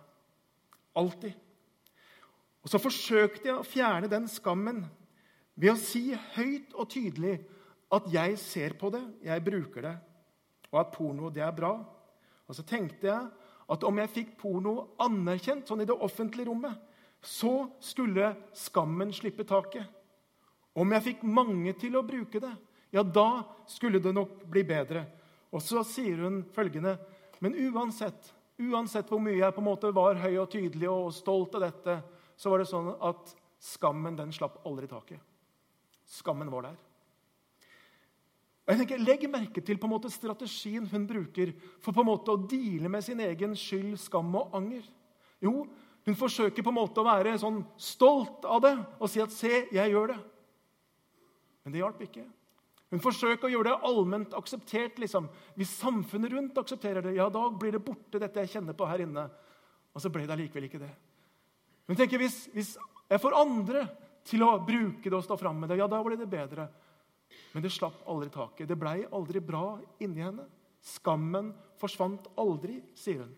Alltid. 0.95 1.33
Og 2.65 2.71
så 2.71 2.81
forsøkte 2.81 3.49
jeg 3.49 3.57
å 3.57 3.65
fjerne 3.65 4.09
den 4.09 4.27
skammen 4.29 4.83
ved 5.55 5.73
å 5.73 5.79
si 5.79 6.09
høyt 6.35 6.73
og 6.75 6.89
tydelig 6.91 7.37
at 7.93 8.07
jeg 8.11 8.37
ser 8.41 8.75
på 8.79 8.89
det, 8.93 9.03
jeg 9.23 9.43
bruker 9.45 9.85
det, 9.85 9.95
og 10.71 10.79
at 10.81 10.93
porno 10.93 11.29
det 11.33 11.43
er 11.45 11.53
bra. 11.55 11.75
Og 12.45 12.57
så 12.57 12.65
tenkte 12.67 13.07
jeg 13.07 13.29
at 13.71 13.85
om 13.87 14.01
jeg 14.01 14.13
fikk 14.13 14.33
porno 14.41 14.75
anerkjent 15.01 15.69
sånn 15.69 15.81
i 15.85 15.87
det 15.89 15.95
offentlige 15.95 16.49
rommet, 16.49 16.73
så 17.25 17.67
skulle 17.81 18.35
skammen 18.53 19.13
slippe 19.13 19.43
taket. 19.47 19.85
Om 20.75 20.91
jeg 20.93 21.05
fikk 21.09 21.25
mange 21.25 21.73
til 21.79 21.95
å 21.97 22.05
bruke 22.05 22.41
det, 22.43 22.53
ja, 22.93 23.01
da 23.03 23.43
skulle 23.67 23.99
det 23.99 24.13
nok 24.13 24.43
bli 24.51 24.61
bedre. 24.67 25.05
Og 25.49 25.63
så 25.63 25.83
sier 25.87 26.21
hun 26.25 26.43
følgende 26.55 26.97
Men 27.43 27.55
uansett, 27.67 28.29
uansett 28.57 29.09
hvor 29.11 29.19
mye 29.19 29.35
jeg 29.41 29.53
på 29.53 29.59
en 29.59 29.67
måte 29.67 29.89
var 29.93 30.15
høy 30.21 30.37
og 30.39 30.47
tydelig 30.53 30.87
og 30.87 31.11
stolt 31.13 31.57
av 31.57 31.65
dette, 31.65 31.97
så 32.39 32.49
var 32.49 32.61
det 32.61 32.69
sånn 32.69 32.87
at 33.03 33.33
skammen 33.61 34.15
den 34.15 34.31
slapp 34.33 34.61
aldri 34.65 34.87
taket. 34.87 35.19
Skammen 36.07 36.49
var 36.49 36.69
der. 36.69 36.77
Jeg 38.65 38.79
tenker, 38.79 39.03
Legg 39.03 39.25
merke 39.29 39.61
til 39.61 39.77
på 39.77 39.85
en 39.85 39.93
måte 39.93 40.09
strategien 40.09 40.87
hun 40.89 41.03
bruker 41.05 41.51
for 41.83 41.93
på 41.93 42.01
en 42.01 42.09
måte 42.09 42.33
å 42.33 42.45
deale 42.49 42.89
med 42.89 43.03
sin 43.05 43.19
egen 43.21 43.53
skyld, 43.59 43.99
skam 44.01 44.31
og 44.39 44.55
anger. 44.57 44.87
Jo, 45.43 45.67
hun 46.05 46.17
forsøker 46.17 46.61
på 46.61 46.69
en 46.69 46.77
måte 46.77 47.01
å 47.01 47.07
være 47.07 47.33
sånn 47.41 47.63
stolt 47.81 48.45
av 48.45 48.61
det 48.61 48.75
og 48.99 49.09
si 49.09 49.21
at 49.21 49.31
'se, 49.31 49.67
jeg 49.71 49.91
gjør 49.91 50.13
det'. 50.13 50.23
Men 51.63 51.73
det 51.73 51.81
hjalp 51.81 52.01
ikke. 52.01 52.25
Hun 52.91 53.01
forsøker 53.01 53.47
å 53.47 53.51
gjøre 53.51 53.71
det 53.71 53.87
allment 53.89 54.33
akseptert. 54.37 54.99
liksom. 54.99 55.27
Hvis 55.57 55.73
samfunnet 55.81 56.31
rundt 56.31 56.57
aksepterer 56.57 57.01
det, 57.01 57.15
ja, 57.15 57.27
da 57.29 57.49
blir 57.49 57.71
det 57.71 57.83
borte, 57.83 58.19
dette 58.19 58.39
jeg 58.39 58.49
kjenner 58.49 58.73
på 58.73 58.85
her 58.87 59.01
inne. 59.01 59.29
Og 59.95 60.01
så 60.01 60.09
ble 60.09 60.27
det 60.27 60.35
allikevel 60.35 60.69
ikke 60.69 60.79
det. 60.79 60.91
Hun 61.87 61.95
tenker, 61.95 62.17
hvis, 62.17 62.47
hvis 62.53 62.77
jeg 63.09 63.21
får 63.21 63.39
andre 63.41 63.87
til 64.23 64.43
å 64.43 64.59
bruke 64.65 65.09
det 65.09 65.17
og 65.17 65.23
stå 65.23 65.37
fram 65.37 65.59
med 65.59 65.69
det, 65.69 65.77
ja, 65.77 65.87
da 65.87 66.03
blir 66.03 66.17
det 66.17 66.29
bedre. 66.29 66.69
Men 67.53 67.63
det 67.63 67.73
slapp 67.73 68.05
aldri 68.07 68.29
taket. 68.29 68.67
Det 68.69 68.77
blei 68.77 69.05
aldri 69.11 69.41
bra 69.41 69.79
inni 69.99 70.21
henne. 70.21 70.45
Skammen 70.85 71.51
forsvant 71.81 72.27
aldri, 72.37 72.77
sier 72.93 73.25
hun. 73.25 73.33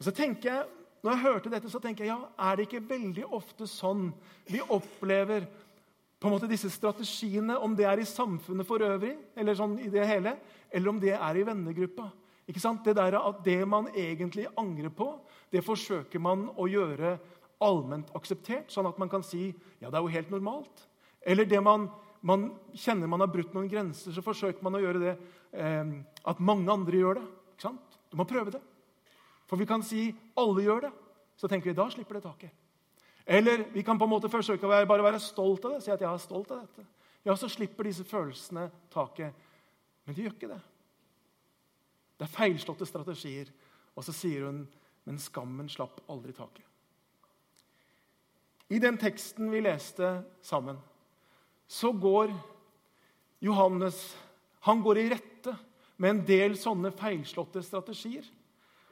Og 0.00 0.08
så 0.08 0.12
tenker 0.16 0.50
jeg, 0.50 0.75
Når 1.06 1.14
jeg 1.14 1.22
hørte 1.22 1.50
dette, 1.52 1.70
så 1.70 1.78
tenker 1.78 2.02
jeg, 2.02 2.10
ja, 2.10 2.32
er 2.48 2.56
det 2.58 2.64
ikke 2.66 2.82
veldig 2.88 3.28
ofte 3.36 3.68
sånn 3.70 4.08
vi 4.50 4.58
opplever 4.58 5.44
på 6.18 6.26
en 6.26 6.34
måte 6.34 6.48
disse 6.50 6.66
strategiene, 6.74 7.54
om 7.62 7.76
det 7.78 7.86
er 7.86 8.02
i 8.02 8.08
samfunnet 8.10 8.66
for 8.66 8.82
øvrig, 8.82 9.12
eller 9.38 9.54
sånn 9.54 9.76
i 9.84 9.86
det 9.92 10.02
hele, 10.10 10.32
eller 10.74 10.90
om 10.90 10.98
det 10.98 11.14
er 11.14 11.38
i 11.38 11.46
vennegruppa? 11.46 12.08
Ikke 12.50 12.62
sant? 12.64 12.82
Det 12.82 12.96
der 12.98 13.20
at 13.20 13.38
det 13.46 13.60
man 13.70 13.86
egentlig 13.94 14.48
angrer 14.58 14.90
på, 14.90 15.12
det 15.54 15.62
forsøker 15.62 16.26
man 16.26 16.48
å 16.58 16.66
gjøre 16.66 17.14
allment 17.62 18.10
akseptert, 18.18 18.74
sånn 18.74 18.90
at 18.90 18.98
man 18.98 19.12
kan 19.12 19.22
si 19.22 19.52
ja, 19.78 19.86
det 19.86 19.94
er 19.94 20.02
jo 20.02 20.14
helt 20.18 20.34
normalt. 20.34 20.88
Eller 21.22 21.46
det 21.46 21.62
man 21.62 21.86
man 22.26 22.48
kjenner 22.74 23.06
man 23.06 23.22
har 23.22 23.30
brutt 23.30 23.52
noen 23.54 23.70
grenser, 23.70 24.10
så 24.10 24.24
forsøker 24.26 24.64
man 24.66 24.74
å 24.74 24.82
gjøre 24.82 25.02
det 25.04 25.12
eh, 25.54 25.92
at 26.26 26.40
mange 26.42 26.72
andre 26.72 26.98
gjør 26.98 27.20
det. 27.20 27.28
Ikke 27.54 27.68
sant? 27.68 28.00
Du 28.10 28.18
må 28.18 28.26
prøve 28.26 28.56
det. 28.56 28.62
For 29.46 29.60
vi 29.60 29.66
kan 29.68 29.84
si 29.86 30.08
alle 30.38 30.64
gjør 30.64 30.86
det. 30.88 30.92
Så 31.36 31.48
tenker 31.48 31.70
vi 31.70 31.76
da 31.76 31.88
slipper 31.92 32.18
det 32.18 32.24
taket. 32.26 32.62
Eller 33.26 33.66
vi 33.72 33.82
kan 33.82 33.98
på 33.98 34.06
en 34.06 34.12
måte 34.14 34.30
forsøke 34.30 34.66
å 34.66 34.70
være, 34.70 34.88
bare 34.88 35.04
være 35.04 35.20
stolt 35.22 35.64
av 35.66 35.76
det. 35.76 35.82
Si 35.84 35.92
at 35.92 36.02
jeg 36.02 36.08
er 36.08 36.22
stolt 36.22 36.50
av 36.54 36.62
dette. 36.62 36.86
Ja, 37.26 37.34
så 37.36 37.50
slipper 37.50 37.88
disse 37.88 38.06
følelsene 38.06 38.68
taket. 38.94 39.34
Men 40.06 40.16
de 40.16 40.26
gjør 40.26 40.36
ikke 40.36 40.50
det. 40.54 40.60
Det 42.16 42.26
er 42.26 42.36
feilslåtte 42.36 42.86
strategier. 42.88 43.50
Og 43.98 44.06
så 44.06 44.14
sier 44.14 44.46
hun 44.46 44.64
men 45.06 45.20
skammen 45.22 45.68
slapp 45.70 46.00
aldri 46.10 46.34
taket. 46.34 46.64
I 48.74 48.80
den 48.82 48.96
teksten 48.98 49.52
vi 49.52 49.60
leste 49.62 50.08
sammen, 50.42 50.78
så 51.70 51.92
går 51.94 52.32
Johannes 53.46 54.00
han 54.66 54.82
går 54.82 54.98
i 54.98 55.10
rette 55.12 55.52
med 56.02 56.10
en 56.10 56.22
del 56.26 56.56
sånne 56.58 56.90
feilslåtte 56.98 57.62
strategier. 57.62 58.26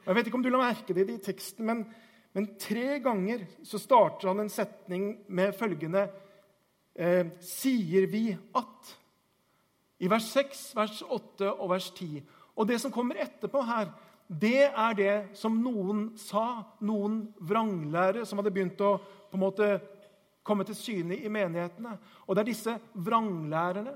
Jeg 0.05 0.15
vet 0.15 0.27
ikke 0.29 0.37
om 0.37 0.43
du 0.45 0.51
la 0.53 0.61
merke 0.61 0.93
det 0.93 1.07
i 1.09 1.21
teksten, 1.23 1.65
men, 1.65 1.81
men 2.35 2.51
tre 2.61 2.99
ganger 3.03 3.45
så 3.65 3.79
starter 3.81 4.29
han 4.29 4.43
en 4.43 4.51
setning 4.53 5.07
med 5.27 5.55
følgende 5.57 6.05
eh, 6.93 7.31
Sier 7.41 8.05
vi 8.11 8.27
at? 8.35 8.91
I 9.97 10.09
vers 10.11 10.27
6, 10.35 10.65
vers 10.77 10.99
8 11.01 11.49
og 11.55 11.71
vers 11.71 11.87
10. 11.95 12.21
Og 12.55 12.67
det 12.69 12.77
som 12.83 12.93
kommer 12.93 13.23
etterpå 13.23 13.63
her, 13.65 13.89
det 14.27 14.67
er 14.67 14.95
det 14.97 15.15
som 15.37 15.57
noen 15.61 16.07
sa, 16.19 16.63
noen 16.85 17.21
vranglærere 17.45 18.25
som 18.25 18.41
hadde 18.41 18.53
begynt 18.53 18.81
å 18.81 18.97
på 18.99 19.37
en 19.37 19.43
måte 19.43 19.69
komme 20.45 20.65
til 20.67 20.77
syne 20.77 21.17
i 21.17 21.31
menighetene. 21.31 21.95
Og 22.25 22.35
det 22.35 22.43
er 22.43 22.51
disse 22.51 22.77
vranglærerne 22.93 23.95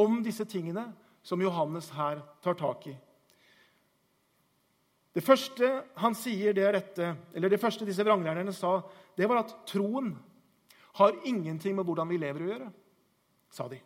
om 0.00 0.20
disse 0.24 0.46
tingene 0.48 0.86
som 1.22 1.40
Johannes 1.42 1.90
her 1.96 2.22
tar 2.44 2.56
tak 2.56 2.86
i. 2.88 2.96
Det 5.10 5.22
første 5.26 5.68
han 5.98 6.14
sier 6.14 6.54
det 6.54 6.68
rette, 6.70 7.14
eller 7.34 7.50
det 7.50 7.60
første 7.60 7.86
disse 7.86 8.04
vranglærerne 8.06 8.52
sa, 8.54 8.76
det 9.18 9.26
var 9.28 9.42
at 9.42 9.54
troen 9.68 10.12
har 11.00 11.18
ingenting 11.26 11.74
med 11.76 11.86
hvordan 11.86 12.10
vi 12.10 12.18
lever 12.20 12.44
å 12.44 12.50
gjøre, 12.52 12.68
sa 13.50 13.66
de. 13.70 13.80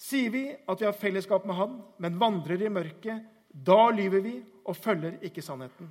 Sier 0.00 0.32
vi 0.32 0.44
at 0.52 0.80
vi 0.80 0.88
har 0.88 0.96
fellesskap 0.96 1.44
med 1.48 1.56
Han, 1.56 1.80
men 2.00 2.18
vandrer 2.20 2.62
i 2.64 2.72
mørket, 2.72 3.24
da 3.50 3.90
lyver 3.92 4.22
vi 4.24 4.36
og 4.64 4.76
følger 4.76 5.18
ikke 5.26 5.44
sannheten. 5.44 5.88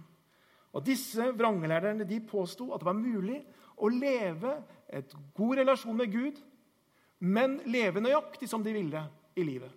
Og 0.73 0.85
Disse 0.85 1.31
vranglærerne 1.33 2.05
de 2.07 2.19
påsto 2.25 2.69
at 2.73 2.81
det 2.81 2.89
var 2.89 2.97
mulig 2.97 3.39
å 3.79 3.89
leve 3.89 4.55
et 4.89 5.13
god 5.37 5.61
relasjon 5.61 5.97
med 5.97 6.13
Gud, 6.13 6.39
men 7.19 7.59
leve 7.69 8.01
nøyaktig 8.01 8.49
som 8.49 8.63
de 8.63 8.73
ville 8.75 9.01
i 9.35 9.45
livet. 9.45 9.71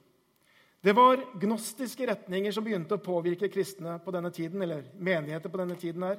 Det 0.82 0.92
var 0.92 1.20
gnostiske 1.38 2.06
retninger 2.06 2.52
som 2.52 2.64
begynte 2.66 2.96
å 2.96 3.02
påvirke 3.02 3.46
kristne 3.52 4.00
på 4.02 4.10
denne 4.14 4.32
tiden, 4.34 4.64
eller 4.64 4.88
menigheter 4.98 5.50
på 5.50 5.60
denne 5.60 5.76
tiden. 5.78 6.02
her. 6.02 6.18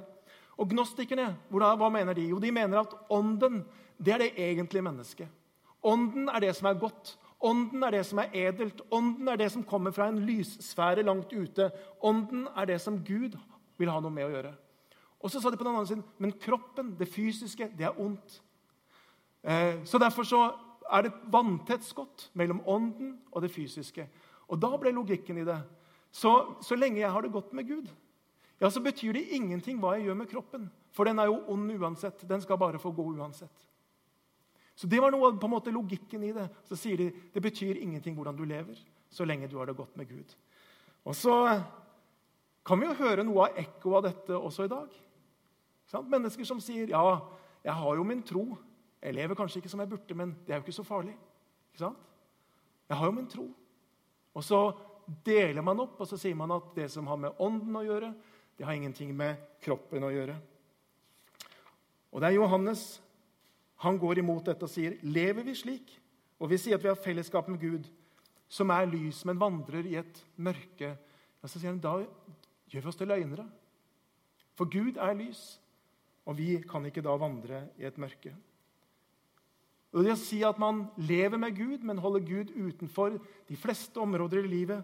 Og 0.58 0.70
Gnostikerne 0.70 1.36
hva 1.52 1.90
mener 1.92 2.14
de? 2.14 2.30
Jo, 2.30 2.40
de 2.40 2.52
mener 2.52 2.80
at 2.80 2.94
ånden 3.12 3.66
det 4.00 4.14
er 4.14 4.24
det 4.24 4.34
egentlige 4.40 4.86
mennesket. 4.86 5.28
Ånden 5.84 6.30
er 6.30 6.40
det 6.40 6.56
som 6.56 6.68
er 6.68 6.80
godt. 6.80 7.18
Ånden 7.44 7.84
er 7.84 7.92
det 7.92 8.06
som 8.06 8.20
er 8.20 8.32
edelt. 8.32 8.82
Ånden 8.92 9.28
er 9.28 9.36
det 9.36 9.52
som 9.52 9.64
kommer 9.64 9.92
fra 9.92 10.08
en 10.08 10.24
lyssfære 10.24 11.04
langt 11.04 11.34
ute. 11.34 11.70
Ånden 12.02 12.48
er 12.56 12.66
det 12.66 12.82
som 12.82 13.04
Gud 13.04 13.36
vil 13.78 13.92
ha 13.92 14.00
noe 14.00 14.12
med 14.12 14.30
å 14.30 14.32
gjøre. 14.32 14.54
Og 15.20 15.32
så 15.32 15.42
sa 15.42 15.52
de 15.52 15.58
på 15.58 15.64
den 15.64 15.76
andre 15.76 15.88
siden 15.88 16.04
men 16.20 16.32
kroppen, 16.40 16.96
det 17.00 17.08
fysiske, 17.12 17.68
det 17.78 17.86
er 17.88 18.00
ondt. 18.00 18.42
Eh, 19.44 19.84
så 19.84 20.00
Derfor 20.00 20.24
så 20.24 20.54
er 20.92 21.02
det 21.04 21.18
vanntett 21.32 21.84
skott 21.84 22.30
mellom 22.34 22.62
ånden 22.68 23.18
og 23.32 23.42
det 23.42 23.52
fysiske. 23.52 24.08
Og 24.50 24.60
da 24.60 24.72
ble 24.78 24.94
logikken 24.96 25.40
i 25.42 25.46
det. 25.48 25.60
Så, 26.14 26.32
så 26.62 26.78
lenge 26.78 27.02
jeg 27.02 27.12
har 27.12 27.26
det 27.26 27.34
godt 27.34 27.54
med 27.58 27.68
Gud, 27.68 27.88
ja, 28.62 28.70
så 28.72 28.80
betyr 28.80 29.18
det 29.18 29.26
ingenting 29.36 29.80
hva 29.82 29.98
jeg 29.98 30.08
gjør 30.08 30.18
med 30.22 30.30
kroppen. 30.32 30.68
For 30.94 31.10
den 31.10 31.20
er 31.20 31.28
jo 31.28 31.42
ond 31.52 31.72
uansett. 31.74 32.22
Den 32.30 32.42
skal 32.42 32.60
bare 32.62 32.80
få 32.80 32.94
gå 32.96 33.04
uansett. 33.18 33.66
Så 34.76 34.88
Det 34.88 35.02
var 35.02 35.12
noe 35.12 35.34
på 35.38 35.50
en 35.50 35.54
måte 35.54 35.74
logikken 35.74 36.24
i 36.24 36.32
det. 36.34 36.46
Så 36.70 36.78
sier 36.80 36.98
de 36.98 37.10
det 37.34 37.42
betyr 37.44 37.82
ingenting 37.82 38.16
hvordan 38.16 38.38
du 38.38 38.46
lever, 38.46 38.78
så 39.10 39.26
lenge 39.26 39.50
du 39.52 39.58
har 39.58 39.68
det 39.68 39.76
godt 39.78 39.98
med 39.98 40.08
Gud. 40.10 40.36
Og 41.04 41.16
så 41.16 41.36
kan 42.66 42.80
vi 42.80 42.88
jo 42.88 42.96
høre 42.98 43.26
noe 43.28 43.50
av 43.50 43.60
ekkoet 43.60 43.98
av 44.00 44.06
dette 44.08 44.38
også 44.38 44.66
i 44.66 44.72
dag. 44.72 44.94
Mennesker 46.08 46.48
som 46.48 46.62
sier 46.64 46.90
ja, 46.90 47.04
jeg 47.64 47.74
har 47.74 47.96
jo 48.00 48.06
min 48.08 48.24
tro. 48.24 48.46
Jeg 49.04 49.14
lever 49.14 49.36
kanskje 49.36 49.60
ikke 49.60 49.70
som 49.70 49.84
jeg 49.84 49.92
burde, 49.92 50.16
men 50.16 50.32
det 50.48 50.54
er 50.54 50.62
jo 50.62 50.66
ikke 50.66 50.80
så 50.80 50.88
farlig. 50.88 51.18
Ikke 51.74 51.84
sant? 51.84 52.00
Jeg 52.88 52.98
har 52.98 53.12
jo 53.12 53.18
min 53.18 53.28
tro. 53.28 53.50
Og 54.34 54.44
så 54.46 54.60
deler 55.26 55.62
man 55.66 55.82
opp, 55.84 56.00
og 56.02 56.10
så 56.10 56.18
sier 56.20 56.38
man 56.38 56.54
at 56.56 56.72
det 56.76 56.90
som 56.92 57.08
har 57.10 57.20
med 57.20 57.40
ånden 57.44 57.76
å 57.78 57.86
gjøre, 57.86 58.14
det 58.58 58.66
har 58.66 58.78
ingenting 58.78 59.14
med 59.18 59.40
kroppen 59.64 60.06
å 60.06 60.12
gjøre. 60.14 60.36
Og 62.14 62.22
det 62.22 62.30
er 62.30 62.38
Johannes. 62.38 63.02
Han 63.84 63.98
går 64.00 64.22
imot 64.22 64.46
dette 64.46 64.64
og 64.64 64.72
sier, 64.72 64.98
'Lever 65.02 65.44
vi 65.44 65.56
slik?' 65.56 66.00
Og 66.40 66.50
vi 66.50 66.58
sier 66.58 66.76
at 66.76 66.84
vi 66.84 66.88
har 66.92 67.00
fellesskap 67.00 67.48
med 67.48 67.60
Gud, 67.60 67.88
som 68.50 68.70
er 68.70 68.86
lys, 68.86 69.26
men 69.26 69.40
vandrer 69.40 69.86
i 69.86 69.96
et 69.96 70.26
mørke. 70.36 70.98
Ja, 71.42 71.48
så 71.48 71.60
sier 71.60 71.72
han, 71.72 71.80
Da 71.80 72.06
gjør 72.68 72.82
vi 72.82 72.88
oss 72.88 72.96
til 72.96 73.08
løgnere. 73.08 73.46
For 74.56 74.66
Gud 74.66 74.98
er 74.98 75.14
lys, 75.14 75.60
og 76.26 76.38
vi 76.38 76.62
kan 76.70 76.86
ikke 76.86 77.02
da 77.02 77.16
vandre 77.18 77.70
i 77.78 77.86
et 77.86 77.98
mørke. 77.98 78.36
Og 79.94 80.02
det 80.02 80.16
å 80.16 80.20
si 80.20 80.40
at 80.46 80.58
man 80.62 80.88
lever 80.98 81.38
med 81.38 81.54
Gud, 81.54 81.84
men 81.86 82.02
holder 82.02 82.26
Gud 82.26 82.54
utenfor 82.56 83.20
de 83.50 83.58
fleste 83.58 84.02
områder 84.02 84.42
i 84.42 84.50
livet, 84.50 84.82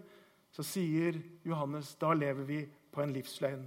så 0.54 0.62
sier 0.66 1.18
Johannes 1.46 1.96
da 1.98 2.12
lever 2.14 2.46
vi 2.46 2.60
på 2.90 3.02
en 3.02 3.14
livsløgn. 3.14 3.64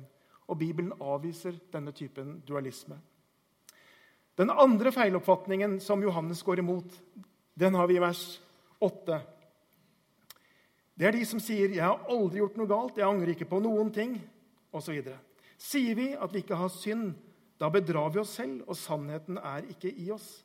Og 0.48 0.60
Bibelen 0.60 0.94
avviser 1.04 1.58
denne 1.72 1.92
typen 1.96 2.38
dualisme. 2.48 2.96
Den 4.40 4.50
andre 4.50 4.92
feiloppfatningen 4.92 5.78
som 5.84 6.02
Johannes 6.04 6.42
går 6.44 6.64
imot, 6.64 6.96
den 7.60 7.76
har 7.76 7.88
vi 7.92 8.00
i 8.00 8.04
vers 8.04 8.24
8. 8.82 9.20
Det 10.96 11.08
er 11.08 11.12
de 11.12 11.26
som 11.26 11.40
sier 11.40 11.70
'Jeg 11.70 11.84
har 11.84 12.06
aldri 12.10 12.40
gjort 12.40 12.58
noe 12.58 12.68
galt, 12.68 12.98
jeg 12.98 13.08
angrer 13.08 13.36
ikke 13.36 13.50
på 13.50 13.60
noen 13.60 13.92
ting', 13.92 14.22
osv. 14.74 15.04
Sier 15.58 15.96
vi 15.96 16.14
at 16.14 16.34
vi 16.34 16.40
ikke 16.40 16.56
har 16.56 16.70
synd, 16.70 17.14
da 17.60 17.70
bedrar 17.70 18.10
vi 18.10 18.20
oss 18.20 18.36
selv, 18.36 18.64
og 18.68 18.76
sannheten 18.76 19.38
er 19.38 19.62
ikke 19.70 19.92
i 19.92 20.12
oss 20.12 20.44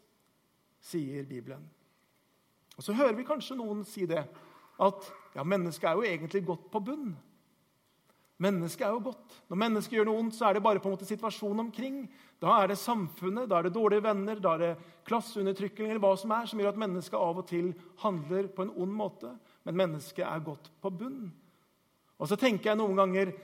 sier 0.80 1.26
Bibelen. 1.28 1.64
Og 2.76 2.84
Så 2.84 2.94
hører 2.94 3.16
vi 3.16 3.26
kanskje 3.26 3.56
noen 3.58 3.82
si 3.84 4.06
det, 4.06 4.22
at 4.78 5.08
ja, 5.34 5.42
mennesket 5.42 5.88
er 5.90 5.98
jo 5.98 6.06
egentlig 6.06 6.44
godt 6.46 6.70
på 6.70 6.80
bunn. 6.80 7.16
Mennesket 8.38 8.86
er 8.86 8.92
jo 8.94 9.00
godt. 9.02 9.34
Når 9.50 9.58
mennesket 9.58 9.96
gjør 9.96 10.06
noe 10.06 10.20
ondt, 10.22 10.36
så 10.38 10.46
er 10.46 10.54
det 10.54 10.62
bare 10.62 10.78
på 10.78 10.86
en 10.86 10.94
måte 10.94 11.08
situasjonen 11.08 11.64
omkring. 11.64 12.04
Da 12.38 12.60
er 12.62 12.70
det 12.70 12.78
samfunnet, 12.78 13.48
da 13.50 13.58
er 13.58 13.66
det 13.66 13.74
dårlige 13.74 14.04
venner, 14.04 14.38
da 14.38 14.52
er 14.54 14.62
det 14.62 14.70
klasseundertrykking 15.08 15.90
eller 15.90 16.02
hva 16.04 16.12
som 16.20 16.30
er, 16.36 16.46
som 16.46 16.62
gjør 16.62 16.70
at 16.70 16.78
mennesket 16.84 17.18
av 17.18 17.40
og 17.42 17.48
til 17.50 17.72
handler 18.04 18.46
på 18.54 18.62
en 18.62 18.70
ond 18.78 18.94
måte. 18.94 19.32
Men 19.66 19.80
mennesket 19.82 20.22
er 20.22 20.44
godt 20.46 20.70
på 20.78 20.92
bunn. 21.00 21.32
Og 22.18 22.30
så 22.30 22.38
tenker 22.38 22.70
jeg 22.70 22.78
noen 22.78 22.98
ganger 22.98 23.34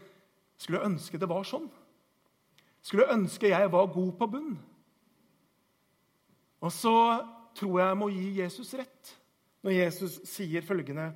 skulle 0.63 0.79
jeg 0.79 0.93
ønske 0.93 1.19
det 1.19 1.29
var 1.29 1.43
sånn. 1.49 1.67
Skulle 2.85 3.09
jeg 3.09 3.19
ønske 3.19 3.51
jeg 3.51 3.73
var 3.73 3.91
god 3.91 4.15
på 4.21 4.31
bunn. 4.31 4.55
Og 6.65 6.73
så 6.73 6.95
tror 7.57 7.79
jeg 7.79 7.89
jeg 7.91 8.01
må 8.01 8.09
gi 8.13 8.29
Jesus 8.41 8.73
rett 8.79 9.13
når 9.65 9.77
Jesus 9.79 10.19
sier 10.29 10.65
følgende 10.65 11.11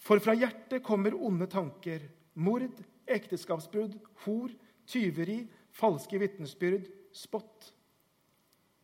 For 0.00 0.22
fra 0.22 0.34
hjertet 0.38 0.82
kommer 0.82 1.14
onde 1.14 1.46
tanker, 1.50 2.06
mord, 2.34 2.70
ekteskapsbrudd, 3.06 3.96
hor, 4.24 4.52
tyveri, 4.88 5.42
falske 5.76 6.18
vitnesbyrd, 6.18 6.86
spott. 7.12 7.68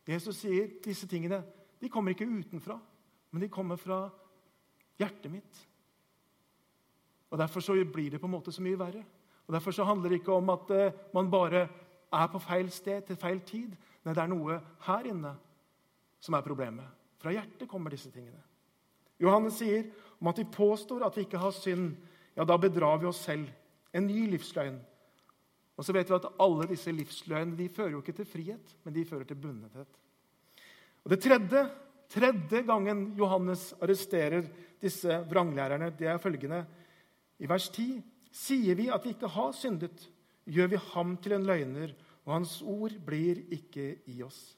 Jesus 0.07 0.43
sier 0.43 0.69
disse 0.83 1.07
tingene 1.09 1.41
de 1.81 1.89
kommer 1.93 2.13
ikke 2.13 2.27
utenfra, 2.27 2.77
men 3.31 3.43
de 3.43 3.49
kommer 3.53 3.77
fra 3.77 4.07
hjertet 4.97 5.31
mitt. 5.31 5.59
Og 7.29 7.37
Derfor 7.37 7.61
så 7.61 7.75
blir 7.85 8.11
det 8.11 8.21
på 8.21 8.25
en 8.25 8.33
måte 8.33 8.53
så 8.55 8.63
mye 8.65 8.79
verre. 8.79 9.03
Og 9.47 9.53
Derfor 9.53 9.71
så 9.71 9.85
handler 9.85 10.09
det 10.09 10.21
ikke 10.21 10.33
om 10.33 10.49
at 10.49 10.71
uh, 10.71 10.93
man 11.13 11.29
bare 11.31 11.67
er 12.13 12.27
på 12.31 12.39
feil 12.39 12.71
sted 12.71 13.01
til 13.05 13.19
feil 13.19 13.41
tid. 13.45 13.75
Nei, 14.05 14.13
det 14.13 14.23
er 14.23 14.31
noe 14.31 14.61
her 14.87 15.09
inne 15.11 15.35
som 16.27 16.35
er 16.35 16.45
problemet. 16.45 16.85
Fra 17.21 17.31
hjertet 17.33 17.69
kommer 17.71 17.93
disse 17.93 18.11
tingene. 18.13 18.43
Johannes 19.21 19.57
sier 19.57 19.87
om 20.19 20.29
at 20.29 20.41
vi 20.41 20.49
påstår 20.51 21.05
at 21.07 21.15
vi 21.17 21.25
ikke 21.25 21.41
har 21.41 21.55
synd, 21.55 21.95
ja, 22.37 22.45
da 22.45 22.57
bedrar 22.61 22.99
vi 23.01 23.07
oss 23.09 23.23
selv. 23.25 23.47
En 23.95 24.05
ny 24.05 24.27
livsløgn. 24.29 24.77
Og 25.77 25.85
så 25.85 25.93
vet 25.93 26.09
vi 26.09 26.17
at 26.17 26.27
alle 26.41 26.67
disse 26.69 26.91
livsløgnene 26.93 27.57
de 27.57 27.69
fører 27.73 27.95
jo 27.95 28.01
ikke 28.01 28.17
til 28.19 28.29
frihet, 28.29 28.75
men 28.83 28.93
de 28.95 29.05
fører 29.05 29.27
til 29.29 29.39
bundethet. 29.39 29.99
Og 31.05 31.13
Det 31.13 31.21
tredje, 31.23 31.63
tredje 32.09 32.61
gangen 32.67 33.13
Johannes 33.17 33.71
arresterer 33.81 34.49
disse 34.81 35.21
vranglærerne, 35.29 35.93
det 35.97 36.09
er 36.09 36.21
følgende. 36.21 36.65
I 37.39 37.49
vers 37.49 37.69
10 37.69 38.01
sier 38.33 38.75
vi 38.75 38.89
at 38.93 39.05
vi 39.05 39.13
ikke 39.15 39.29
har 39.31 39.53
syndet, 39.55 40.09
gjør 40.45 40.73
vi 40.73 40.83
ham 40.93 41.15
til 41.21 41.37
en 41.37 41.45
løgner, 41.45 41.93
og 42.25 42.33
hans 42.33 42.59
ord 42.61 42.97
blir 43.05 43.39
ikke 43.53 44.01
i 44.09 44.21
oss. 44.25 44.56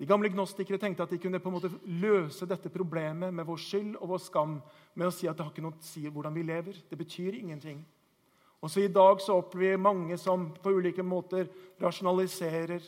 De 0.00 0.06
gamle 0.08 0.30
gnostikere 0.32 0.78
tenkte 0.80 1.04
at 1.04 1.10
de 1.12 1.18
kunne 1.20 1.38
på 1.44 1.50
en 1.50 1.54
måte 1.58 1.68
løse 2.00 2.46
dette 2.48 2.70
problemet 2.72 3.34
med 3.36 3.44
vår 3.44 3.58
skyld 3.60 3.98
og 3.98 4.14
vår 4.14 4.20
skam 4.24 4.54
med 4.96 5.10
å 5.10 5.12
si 5.12 5.26
at 5.28 5.36
det 5.36 5.44
har 5.44 5.50
ikke 5.52 5.64
noe 5.66 5.76
å 5.76 5.84
si 5.84 6.06
hvordan 6.06 6.32
vi 6.32 6.44
lever. 6.48 6.78
Det 6.88 6.96
betyr 6.96 7.36
ingenting. 7.36 7.82
Også 8.64 8.80
I 8.80 8.92
dag 8.92 9.20
så 9.20 9.36
opplever 9.42 9.76
vi 9.76 9.82
mange 9.84 10.16
som 10.16 10.46
på 10.56 10.72
ulike 10.72 11.04
måter 11.04 11.50
rasjonaliserer, 11.82 12.80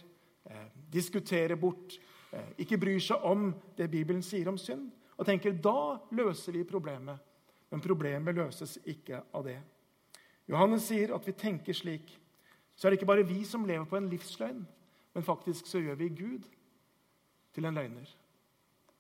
eh, 0.49 0.65
diskuterer 0.89 1.61
bort, 1.61 1.99
eh, 2.33 2.49
ikke 2.65 2.81
bryr 2.81 3.01
seg 3.01 3.21
om 3.29 3.55
det 3.77 3.91
Bibelen 3.91 4.23
sier 4.23 4.49
om 4.49 4.57
synd, 4.57 4.91
og 5.19 5.27
tenker 5.27 5.53
da 5.53 6.01
løser 6.13 6.53
vi 6.53 6.65
problemet. 6.65 7.21
Men 7.71 7.81
problemet 7.81 8.35
løses 8.35 8.79
ikke 8.87 9.23
av 9.35 9.45
det. 9.45 9.61
Johannes 10.49 10.89
sier 10.89 11.15
at 11.15 11.27
vi 11.27 11.33
tenker 11.33 11.73
slik. 11.73 12.09
Så 12.75 12.87
er 12.87 12.91
det 12.91 13.01
ikke 13.01 13.13
bare 13.13 13.29
vi 13.29 13.45
som 13.45 13.67
lever 13.67 13.85
på 13.85 13.97
en 13.97 14.09
livsløgn, 14.09 14.67
men 15.15 15.23
faktisk 15.23 15.67
så 15.67 15.79
gjør 15.79 15.95
vi 15.97 16.09
Gud 16.09 16.49
til 17.55 17.65
en 17.65 17.75
løgner. 17.75 18.09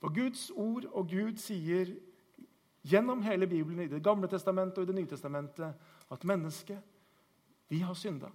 For 0.00 0.14
Guds 0.14 0.50
ord 0.50 0.84
og 0.92 1.08
Gud 1.08 1.36
sier 1.38 1.94
gjennom 2.82 3.22
hele 3.22 3.46
Bibelen, 3.46 3.80
i 3.80 3.88
Det 3.88 4.02
gamle 4.02 4.28
testamentet 4.28 4.78
og 4.78 4.84
i 4.84 4.86
Det 4.86 4.94
nye 4.94 5.06
testamentet, 5.06 5.74
at 6.10 6.24
mennesket, 6.24 6.78
vi 7.68 7.78
har 7.78 7.94
synda. 7.94 8.28